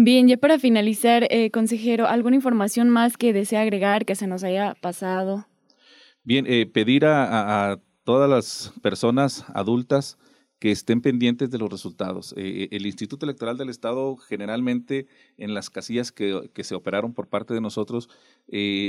Bien, 0.01 0.27
ya 0.27 0.37
para 0.37 0.59
finalizar, 0.59 1.27
eh, 1.29 1.51
consejero, 1.51 2.07
¿alguna 2.07 2.35
información 2.35 2.89
más 2.89 3.17
que 3.17 3.33
desea 3.33 3.61
agregar 3.61 4.05
que 4.05 4.15
se 4.15 4.27
nos 4.27 4.43
haya 4.43 4.75
pasado? 4.75 5.45
Bien, 6.23 6.45
eh, 6.47 6.65
pedir 6.65 7.05
a, 7.05 7.79
todas 8.05 8.29
las 8.29 8.73
personas 8.81 9.43
adultas 9.53 10.17
que 10.57 10.71
estén 10.71 11.01
pendientes 11.01 11.51
de 11.51 11.57
los 11.57 11.69
resultados. 11.69 12.33
Eh, 12.37 12.69
el 12.71 12.85
Instituto 12.85 13.25
Electoral 13.25 13.57
del 13.57 13.69
Estado 13.69 14.15
generalmente 14.15 15.05
en 15.37 15.53
las 15.53 15.69
casillas 15.69 16.11
que, 16.11 16.49
se 16.63 16.75
operaron 16.75 17.13
por 17.13 17.27
parte 17.27 17.53
de 17.53 17.61
nosotros 17.61 18.09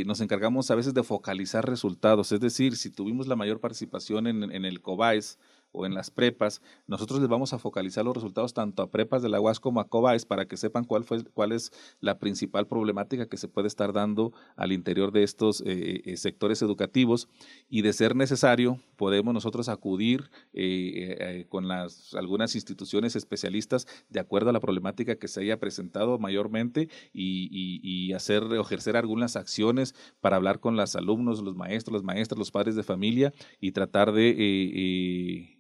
nos 0.07 0.21
encargamos 0.21 0.71
a 0.71 0.75
veces 0.75 0.95
de 0.95 1.03
focalizar 1.03 1.69
resultados, 1.69 2.33
es 2.33 2.41
decir, 2.41 2.77
si 2.77 2.89
tuvimos 2.89 3.27
la 3.27 3.37
mayor 3.37 3.61
participación 3.61 4.27
en, 4.27 4.45
en 4.45 4.65
el 4.65 4.81
COBAES, 4.81 5.39
o 5.73 5.87
en 5.87 5.95
las 5.95 6.11
prepas, 6.11 6.63
nosotros 6.87 7.21
les 7.21 7.29
vamos 7.29 7.53
a 7.53 7.59
focalizar 7.59 8.05
los 8.05 8.15
resultados 8.15 8.55
tanto 8.55 8.83
a 8.83 8.91
prepas 8.91 9.23
de 9.23 9.29
la 9.29 9.41
UAS 9.41 9.61
como 9.61 9.81
a 9.81 9.89
COBAES 9.89 10.25
para 10.25 10.47
que 10.47 10.57
sepan 10.57 10.85
cuál, 10.85 11.05
fue, 11.05 11.25
cuál 11.25 11.53
es 11.53 11.73
la 12.01 12.19
principal 12.19 12.67
problemática 12.67 13.27
que 13.27 13.37
se 13.37 13.49
puede 13.49 13.69
estar 13.69 13.93
dando 13.93 14.33
al 14.57 14.73
interior 14.73 15.13
de 15.13 15.23
estos 15.23 15.61
eh, 15.63 16.03
eh, 16.05 16.17
sectores 16.17 16.63
educativos. 16.63 17.29
Y 17.69 17.83
de 17.83 17.93
ser 17.93 18.17
necesario 18.17 18.81
podemos 18.97 19.33
nosotros 19.33 19.69
acudir 19.69 20.31
eh, 20.53 21.47
con 21.49 21.69
las, 21.69 22.15
algunas 22.15 22.55
instituciones 22.55 23.17
especialistas 23.17 23.87
de 24.09 24.21
acuerdo 24.21 24.51
a 24.51 24.53
la 24.53 24.61
problemática 24.61 25.17
que 25.17 25.29
se 25.29 25.41
haya 25.41 25.59
presentado 25.59 26.19
mayormente 26.19 26.89
y, 27.13 28.11
hacer 28.11 28.43
ejercer 28.61 28.97
algunas 28.97 29.37
acciones 29.37 29.95
para 30.21 30.37
hablar 30.37 30.59
con 30.59 30.77
los 30.77 30.97
alumnos, 30.97 31.43
los 31.43 31.55
maestros, 31.55 31.95
las 31.95 32.03
maestras, 32.03 32.39
los 32.39 32.51
padres 32.51 32.75
de 32.75 32.83
familia 32.83 33.33
y 33.61 33.71
tratar 33.71 34.13
de 34.13 35.60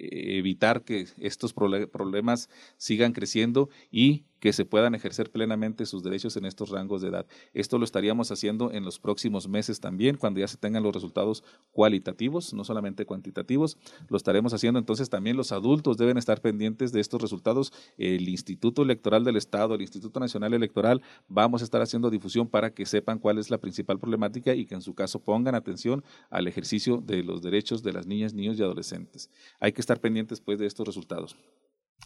evitar 0.00 0.82
que 0.82 1.06
estos 1.18 1.52
problemas 1.52 2.48
sigan 2.76 3.12
creciendo 3.12 3.68
y 3.90 4.24
que 4.40 4.52
se 4.52 4.64
puedan 4.64 4.94
ejercer 4.94 5.30
plenamente 5.30 5.86
sus 5.86 6.02
derechos 6.02 6.36
en 6.36 6.46
estos 6.46 6.70
rangos 6.70 7.02
de 7.02 7.08
edad. 7.08 7.26
Esto 7.52 7.78
lo 7.78 7.84
estaríamos 7.84 8.32
haciendo 8.32 8.72
en 8.72 8.84
los 8.84 8.98
próximos 8.98 9.48
meses 9.48 9.80
también, 9.80 10.16
cuando 10.16 10.40
ya 10.40 10.48
se 10.48 10.56
tengan 10.56 10.82
los 10.82 10.94
resultados 10.94 11.44
cualitativos, 11.70 12.54
no 12.54 12.64
solamente 12.64 13.04
cuantitativos, 13.04 13.76
lo 14.08 14.16
estaremos 14.16 14.52
haciendo. 14.54 14.78
Entonces 14.78 15.10
también 15.10 15.36
los 15.36 15.52
adultos 15.52 15.96
deben 15.96 16.16
estar 16.16 16.40
pendientes 16.40 16.92
de 16.92 17.00
estos 17.00 17.20
resultados. 17.20 17.72
El 17.96 18.28
Instituto 18.28 18.82
Electoral 18.82 19.24
del 19.24 19.36
Estado, 19.36 19.74
el 19.74 19.82
Instituto 19.82 20.18
Nacional 20.18 20.54
Electoral, 20.54 21.02
vamos 21.28 21.60
a 21.60 21.64
estar 21.64 21.82
haciendo 21.82 22.10
difusión 22.10 22.48
para 22.48 22.70
que 22.72 22.86
sepan 22.86 23.18
cuál 23.18 23.38
es 23.38 23.50
la 23.50 23.58
principal 23.58 23.98
problemática 23.98 24.54
y 24.54 24.64
que 24.64 24.74
en 24.74 24.82
su 24.82 24.94
caso 24.94 25.20
pongan 25.20 25.54
atención 25.54 26.02
al 26.30 26.48
ejercicio 26.48 26.98
de 26.98 27.22
los 27.22 27.42
derechos 27.42 27.82
de 27.82 27.92
las 27.92 28.06
niñas, 28.06 28.34
niños 28.34 28.58
y 28.58 28.62
adolescentes. 28.62 29.30
Hay 29.58 29.72
que 29.72 29.80
estar 29.80 30.00
pendientes 30.00 30.40
pues 30.40 30.58
de 30.58 30.66
estos 30.66 30.86
resultados. 30.86 31.36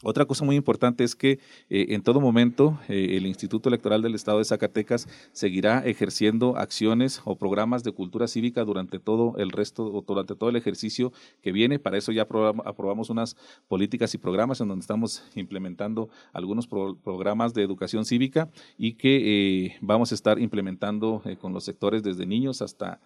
Otra 0.03 0.27
cosa 0.27 0.45
muy 0.45 0.57
importante 0.57 1.03
es 1.05 1.15
que 1.15 1.39
eh, 1.71 1.87
en 1.91 2.03
todo 2.03 2.21
momento 2.21 2.79
eh, 2.89 3.17
el 3.17 3.27
Instituto 3.27 3.69
Electoral 3.69 4.03
del 4.03 4.15
Estado 4.15 4.39
de 4.39 4.45
Zacatecas 4.45 5.09
seguirá 5.33 5.79
ejerciendo 5.87 6.57
acciones 6.57 7.23
o 7.25 7.37
programas 7.37 7.85
de 7.85 7.93
cultura 7.93 8.27
cívica 8.27 8.65
durante 8.65 8.99
todo 8.99 9.35
el 9.39 9.51
resto 9.51 9.85
o 9.87 10.03
durante 10.03 10.35
todo 10.35 10.51
el 10.51 10.57
ejercicio 10.57 11.13
que 11.43 11.53
viene. 11.53 11.79
Para 11.79 11.97
eso 11.97 12.13
ya 12.13 12.23
aprobamos, 12.23 13.09
unas 13.09 13.37
políticas 13.69 14.15
y 14.15 14.19
programas 14.19 14.61
en 14.61 14.69
donde 14.69 14.83
estamos 14.83 15.25
implementando 15.35 16.09
algunos 16.33 16.67
programas 16.67 17.55
de 17.55 17.63
educación 17.63 18.05
cívica 18.05 18.51
y 18.77 18.95
que 18.95 19.67
eh, 19.67 19.77
vamos 19.81 20.13
a 20.13 20.15
estar 20.15 20.39
implementando 20.39 21.23
con 21.41 21.53
los 21.53 21.65
sectores 21.65 22.03
desde 22.03 22.27
niños 22.27 22.63
hasta 22.63 23.01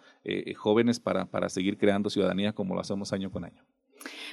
jóvenes 0.57 1.01
para, 1.01 1.27
para 1.27 1.48
seguir 1.48 1.79
creando 1.79 2.11
ciudadanía 2.11 2.53
como 2.53 2.74
lo 2.74 2.81
hacemos 2.81 3.12
año 3.12 3.31
con 3.31 3.44
año. 3.44 3.62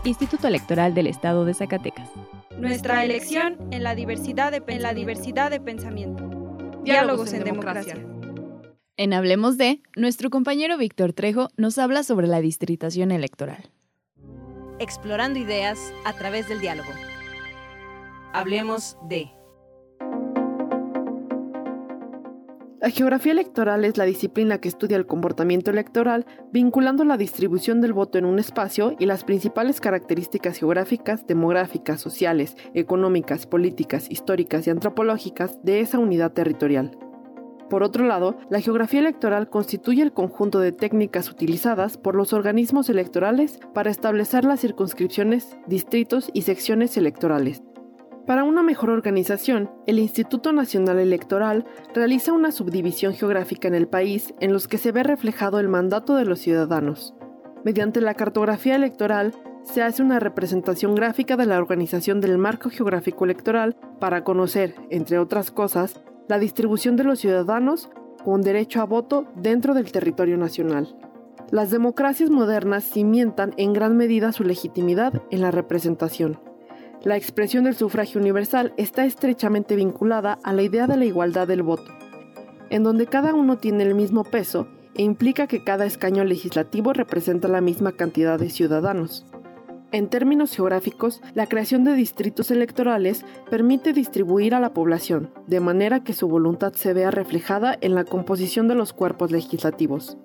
Instituto 0.04 0.46
Electoral 0.46 0.92
del 0.92 1.06
Estado 1.06 1.46
de 1.46 1.54
Zacatecas. 1.54 2.10
Nuestra 2.58 3.02
elección 3.02 3.56
en 3.70 3.82
la 3.82 3.94
diversidad 3.94 4.52
de, 4.52 4.62
en 4.66 4.82
la 4.82 4.92
diversidad 4.92 5.50
de 5.50 5.58
pensamiento. 5.58 6.28
Diálogos, 6.84 7.32
en, 7.32 7.44
democracia. 7.44 7.96
En 8.98 9.14
Hablemos 9.14 9.56
de, 9.56 9.80
nuestro 9.96 10.28
compañero 10.28 10.76
Víctor 10.76 11.14
Trejo 11.14 11.48
nos 11.56 11.78
habla 11.78 12.02
sobre 12.02 12.26
la 12.26 12.42
distritación 12.42 13.10
electoral. 13.10 13.70
Explorando 14.78 15.38
ideas 15.38 15.94
a 16.04 16.12
través 16.12 16.46
del 16.46 16.60
diálogo. 16.60 16.90
Hablemos 18.34 18.98
de... 19.08 19.30
La 22.80 22.88
geografía 22.88 23.32
electoral 23.32 23.84
es 23.84 23.98
la 23.98 24.06
disciplina 24.06 24.56
que 24.56 24.68
estudia 24.68 24.96
el 24.96 25.04
comportamiento 25.04 25.70
electoral 25.70 26.24
vinculando 26.50 27.04
la 27.04 27.18
distribución 27.18 27.82
del 27.82 27.92
voto 27.92 28.16
en 28.16 28.24
un 28.24 28.38
espacio 28.38 28.96
y 28.98 29.04
las 29.04 29.22
principales 29.22 29.82
características 29.82 30.56
geográficas, 30.58 31.26
demográficas, 31.26 32.00
sociales, 32.00 32.56
económicas, 32.72 33.46
políticas, 33.46 34.10
históricas 34.10 34.66
y 34.66 34.70
antropológicas 34.70 35.62
de 35.62 35.80
esa 35.80 35.98
unidad 35.98 36.32
territorial. 36.32 36.96
Por 37.68 37.82
otro 37.82 38.06
lado, 38.06 38.38
la 38.48 38.62
geografía 38.62 39.00
electoral 39.00 39.50
constituye 39.50 40.02
el 40.02 40.14
conjunto 40.14 40.58
de 40.58 40.72
técnicas 40.72 41.30
utilizadas 41.30 41.98
por 41.98 42.14
los 42.14 42.32
organismos 42.32 42.88
electorales 42.88 43.60
para 43.74 43.90
establecer 43.90 44.46
las 44.46 44.60
circunscripciones, 44.60 45.54
distritos 45.66 46.30
y 46.32 46.42
secciones 46.42 46.96
electorales. 46.96 47.62
Para 48.26 48.44
una 48.44 48.62
mejor 48.62 48.90
organización, 48.90 49.70
el 49.86 49.98
Instituto 49.98 50.52
Nacional 50.52 50.98
Electoral 50.98 51.64
realiza 51.94 52.32
una 52.32 52.52
subdivisión 52.52 53.14
geográfica 53.14 53.66
en 53.66 53.74
el 53.74 53.88
país 53.88 54.34
en 54.40 54.52
los 54.52 54.68
que 54.68 54.78
se 54.78 54.92
ve 54.92 55.02
reflejado 55.02 55.58
el 55.58 55.68
mandato 55.68 56.14
de 56.16 56.24
los 56.24 56.40
ciudadanos. 56.40 57.14
Mediante 57.64 58.00
la 58.00 58.14
cartografía 58.14 58.76
electoral, 58.76 59.34
se 59.62 59.82
hace 59.82 60.02
una 60.02 60.20
representación 60.20 60.94
gráfica 60.94 61.36
de 61.36 61.46
la 61.46 61.58
organización 61.58 62.20
del 62.20 62.38
marco 62.38 62.70
geográfico 62.70 63.24
electoral 63.24 63.76
para 63.98 64.24
conocer, 64.24 64.74
entre 64.90 65.18
otras 65.18 65.50
cosas, 65.50 66.00
la 66.28 66.38
distribución 66.38 66.96
de 66.96 67.04
los 67.04 67.18
ciudadanos 67.18 67.90
con 68.24 68.42
derecho 68.42 68.80
a 68.80 68.84
voto 68.84 69.26
dentro 69.34 69.74
del 69.74 69.92
territorio 69.92 70.36
nacional. 70.36 70.96
Las 71.50 71.70
democracias 71.70 72.30
modernas 72.30 72.84
cimientan 72.84 73.54
en 73.56 73.72
gran 73.72 73.96
medida 73.96 74.32
su 74.32 74.44
legitimidad 74.44 75.22
en 75.30 75.40
la 75.40 75.50
representación. 75.50 76.38
La 77.02 77.16
expresión 77.16 77.64
del 77.64 77.76
sufragio 77.76 78.20
universal 78.20 78.74
está 78.76 79.06
estrechamente 79.06 79.74
vinculada 79.74 80.38
a 80.42 80.52
la 80.52 80.62
idea 80.62 80.86
de 80.86 80.98
la 80.98 81.06
igualdad 81.06 81.48
del 81.48 81.62
voto, 81.62 81.90
en 82.68 82.82
donde 82.82 83.06
cada 83.06 83.32
uno 83.32 83.56
tiene 83.56 83.84
el 83.84 83.94
mismo 83.94 84.22
peso 84.22 84.68
e 84.94 85.02
implica 85.02 85.46
que 85.46 85.64
cada 85.64 85.86
escaño 85.86 86.24
legislativo 86.24 86.92
representa 86.92 87.48
la 87.48 87.62
misma 87.62 87.92
cantidad 87.92 88.38
de 88.38 88.50
ciudadanos. 88.50 89.24
En 89.92 90.08
términos 90.08 90.54
geográficos, 90.54 91.22
la 91.34 91.46
creación 91.46 91.84
de 91.84 91.94
distritos 91.94 92.50
electorales 92.50 93.24
permite 93.50 93.94
distribuir 93.94 94.54
a 94.54 94.60
la 94.60 94.74
población, 94.74 95.30
de 95.46 95.60
manera 95.60 96.04
que 96.04 96.12
su 96.12 96.28
voluntad 96.28 96.74
se 96.74 96.92
vea 96.92 97.10
reflejada 97.10 97.78
en 97.80 97.94
la 97.94 98.04
composición 98.04 98.68
de 98.68 98.74
los 98.74 98.92
cuerpos 98.92 99.30
legislativos. 99.30 100.18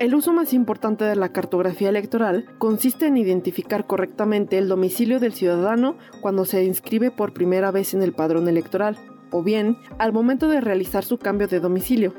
El 0.00 0.14
uso 0.14 0.32
más 0.32 0.54
importante 0.54 1.04
de 1.04 1.14
la 1.14 1.30
cartografía 1.30 1.90
electoral 1.90 2.46
consiste 2.56 3.06
en 3.06 3.18
identificar 3.18 3.86
correctamente 3.86 4.56
el 4.56 4.66
domicilio 4.66 5.20
del 5.20 5.34
ciudadano 5.34 5.98
cuando 6.22 6.46
se 6.46 6.64
inscribe 6.64 7.10
por 7.10 7.34
primera 7.34 7.70
vez 7.70 7.92
en 7.92 8.00
el 8.00 8.14
padrón 8.14 8.48
electoral, 8.48 8.96
o 9.30 9.42
bien 9.42 9.76
al 9.98 10.14
momento 10.14 10.48
de 10.48 10.62
realizar 10.62 11.04
su 11.04 11.18
cambio 11.18 11.48
de 11.48 11.60
domicilio. 11.60 12.14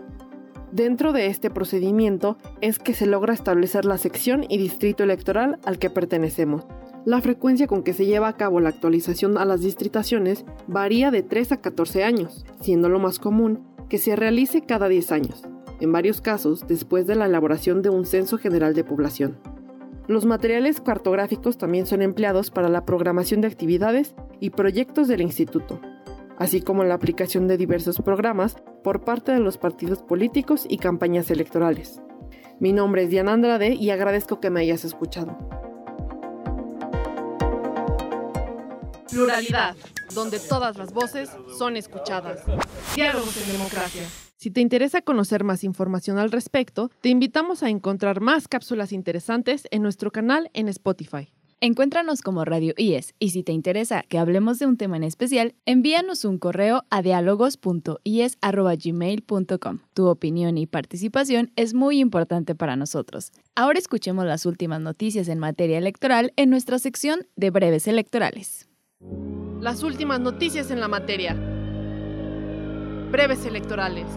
Dentro 0.71 1.11
de 1.11 1.25
este 1.25 1.49
procedimiento 1.49 2.37
es 2.61 2.77
que 2.77 2.93
se 2.93 3.07
logra 3.07 3.33
establecer 3.33 3.85
la 3.85 3.97
sección 3.97 4.45
y 4.47 4.59
distrito 4.59 5.03
electoral 5.03 5.57
al 5.65 5.79
que 5.79 5.89
pertenecemos. 5.89 6.67
La 7.03 7.19
frecuencia 7.19 7.65
con 7.65 7.81
que 7.81 7.93
se 7.93 8.05
lleva 8.05 8.27
a 8.27 8.37
cabo 8.37 8.59
la 8.59 8.69
actualización 8.69 9.39
a 9.39 9.45
las 9.45 9.61
distritaciones 9.61 10.45
varía 10.67 11.09
de 11.09 11.23
3 11.23 11.53
a 11.53 11.57
14 11.61 12.03
años, 12.03 12.45
siendo 12.61 12.89
lo 12.89 12.99
más 12.99 13.17
común 13.17 13.65
que 13.89 13.97
se 13.97 14.15
realice 14.15 14.61
cada 14.61 14.87
10 14.87 15.11
años 15.11 15.50
en 15.81 15.91
varios 15.91 16.21
casos 16.21 16.65
después 16.67 17.07
de 17.07 17.15
la 17.15 17.25
elaboración 17.25 17.81
de 17.81 17.89
un 17.89 18.05
censo 18.05 18.37
general 18.37 18.73
de 18.73 18.83
población. 18.83 19.37
Los 20.07 20.25
materiales 20.25 20.79
cartográficos 20.79 21.57
también 21.57 21.85
son 21.85 22.01
empleados 22.01 22.51
para 22.51 22.69
la 22.69 22.85
programación 22.85 23.41
de 23.41 23.47
actividades 23.47 24.15
y 24.39 24.51
proyectos 24.51 25.07
del 25.07 25.21
instituto, 25.21 25.81
así 26.37 26.61
como 26.61 26.83
la 26.83 26.95
aplicación 26.95 27.47
de 27.47 27.57
diversos 27.57 28.01
programas 28.01 28.55
por 28.83 29.03
parte 29.03 29.31
de 29.31 29.39
los 29.39 29.57
partidos 29.57 30.01
políticos 30.01 30.65
y 30.69 30.77
campañas 30.77 31.29
electorales. 31.31 32.01
Mi 32.59 32.73
nombre 32.73 33.03
es 33.03 33.09
Diana 33.09 33.33
Andrade 33.33 33.73
y 33.73 33.89
agradezco 33.89 34.39
que 34.39 34.49
me 34.49 34.61
hayas 34.61 34.85
escuchado. 34.85 35.37
Pluralidad, 39.09 39.75
donde 40.13 40.39
todas 40.39 40.77
las 40.77 40.93
voces 40.93 41.29
son 41.57 41.75
escuchadas. 41.75 42.43
Diálogos 42.95 43.35
en 43.37 43.51
democracia. 43.51 44.03
Si 44.41 44.49
te 44.49 44.59
interesa 44.59 45.03
conocer 45.03 45.43
más 45.43 45.63
información 45.63 46.17
al 46.17 46.31
respecto, 46.31 46.89
te 47.01 47.09
invitamos 47.09 47.61
a 47.61 47.69
encontrar 47.69 48.21
más 48.21 48.47
cápsulas 48.47 48.91
interesantes 48.91 49.67
en 49.69 49.83
nuestro 49.83 50.09
canal 50.09 50.49
en 50.55 50.67
Spotify. 50.67 51.31
Encuéntranos 51.59 52.23
como 52.23 52.43
Radio 52.43 52.73
IES 52.75 53.13
y 53.19 53.29
si 53.29 53.43
te 53.43 53.51
interesa 53.51 54.01
que 54.09 54.17
hablemos 54.17 54.57
de 54.57 54.65
un 54.65 54.77
tema 54.77 54.97
en 54.97 55.03
especial, 55.03 55.53
envíanos 55.67 56.25
un 56.25 56.39
correo 56.39 56.85
a 56.89 57.03
diálogos.ies.gmail.com. 57.03 59.79
Tu 59.93 60.07
opinión 60.07 60.57
y 60.57 60.65
participación 60.65 61.51
es 61.55 61.75
muy 61.75 61.99
importante 61.99 62.55
para 62.55 62.75
nosotros. 62.75 63.31
Ahora 63.53 63.77
escuchemos 63.77 64.25
las 64.25 64.47
últimas 64.47 64.81
noticias 64.81 65.27
en 65.27 65.37
materia 65.37 65.77
electoral 65.77 66.33
en 66.35 66.49
nuestra 66.49 66.79
sección 66.79 67.27
de 67.35 67.51
breves 67.51 67.85
electorales. 67.85 68.67
Las 69.59 69.83
últimas 69.83 70.19
noticias 70.19 70.71
en 70.71 70.79
la 70.79 70.87
materia. 70.87 71.35
Breves 73.11 73.45
electorales. 73.45 74.07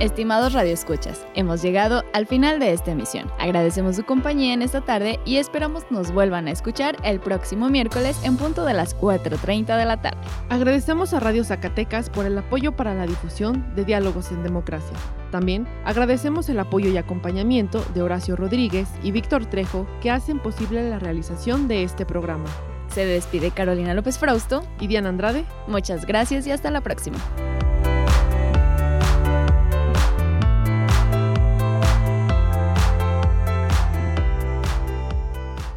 Estimados 0.04 0.52
radioescuchas, 0.52 1.26
hemos 1.34 1.62
llegado 1.62 2.04
al 2.12 2.28
final 2.28 2.60
de 2.60 2.74
esta 2.74 2.92
emisión. 2.92 3.32
Agradecemos 3.40 3.96
su 3.96 4.04
compañía 4.04 4.54
en 4.54 4.62
esta 4.62 4.82
tarde 4.82 5.18
y 5.24 5.38
esperamos 5.38 5.86
nos 5.92 6.12
vuelvan 6.12 6.50
a 6.50 6.52
escuchar 6.52 6.98
el 7.06 7.22
próximo 7.22 7.70
miércoles 7.70 8.20
en 8.26 8.36
punto 8.36 8.66
de 8.66 8.74
las 8.74 8.98
4.30 8.98 9.78
de 9.78 9.86
la 9.86 10.02
tarde. 10.02 10.20
Agradecemos 10.50 11.14
a 11.14 11.22
Radio 11.22 11.46
Zacatecas 11.46 12.10
por 12.10 12.26
el 12.26 12.38
apoyo 12.38 12.76
para 12.76 12.94
la 12.94 13.08
difusión 13.08 13.74
de 13.76 13.86
Diálogos 13.86 14.30
en 14.34 14.44
Democracia. 14.44 14.98
También 15.32 15.66
agradecemos 15.86 16.50
el 16.50 16.60
apoyo 16.60 16.90
y 16.90 16.98
acompañamiento 16.98 17.82
de 17.94 18.02
Horacio 18.02 18.36
Rodríguez 18.36 18.90
y 19.04 19.12
Víctor 19.12 19.46
Trejo 19.46 19.88
que 20.02 20.12
hacen 20.12 20.40
posible 20.40 20.90
la 20.90 21.00
realización 21.00 21.70
de 21.70 21.84
este 21.84 22.06
programa. 22.06 22.50
Se 22.90 23.06
despide 23.06 23.52
Carolina 23.52 23.94
López 23.94 24.18
Frausto 24.18 24.64
y 24.82 24.88
Diana 24.88 25.08
Andrade. 25.08 25.46
Muchas 25.70 26.06
gracias 26.06 26.46
y 26.46 26.52
hasta 26.52 26.72
la 26.72 26.82
próxima. 26.82 27.20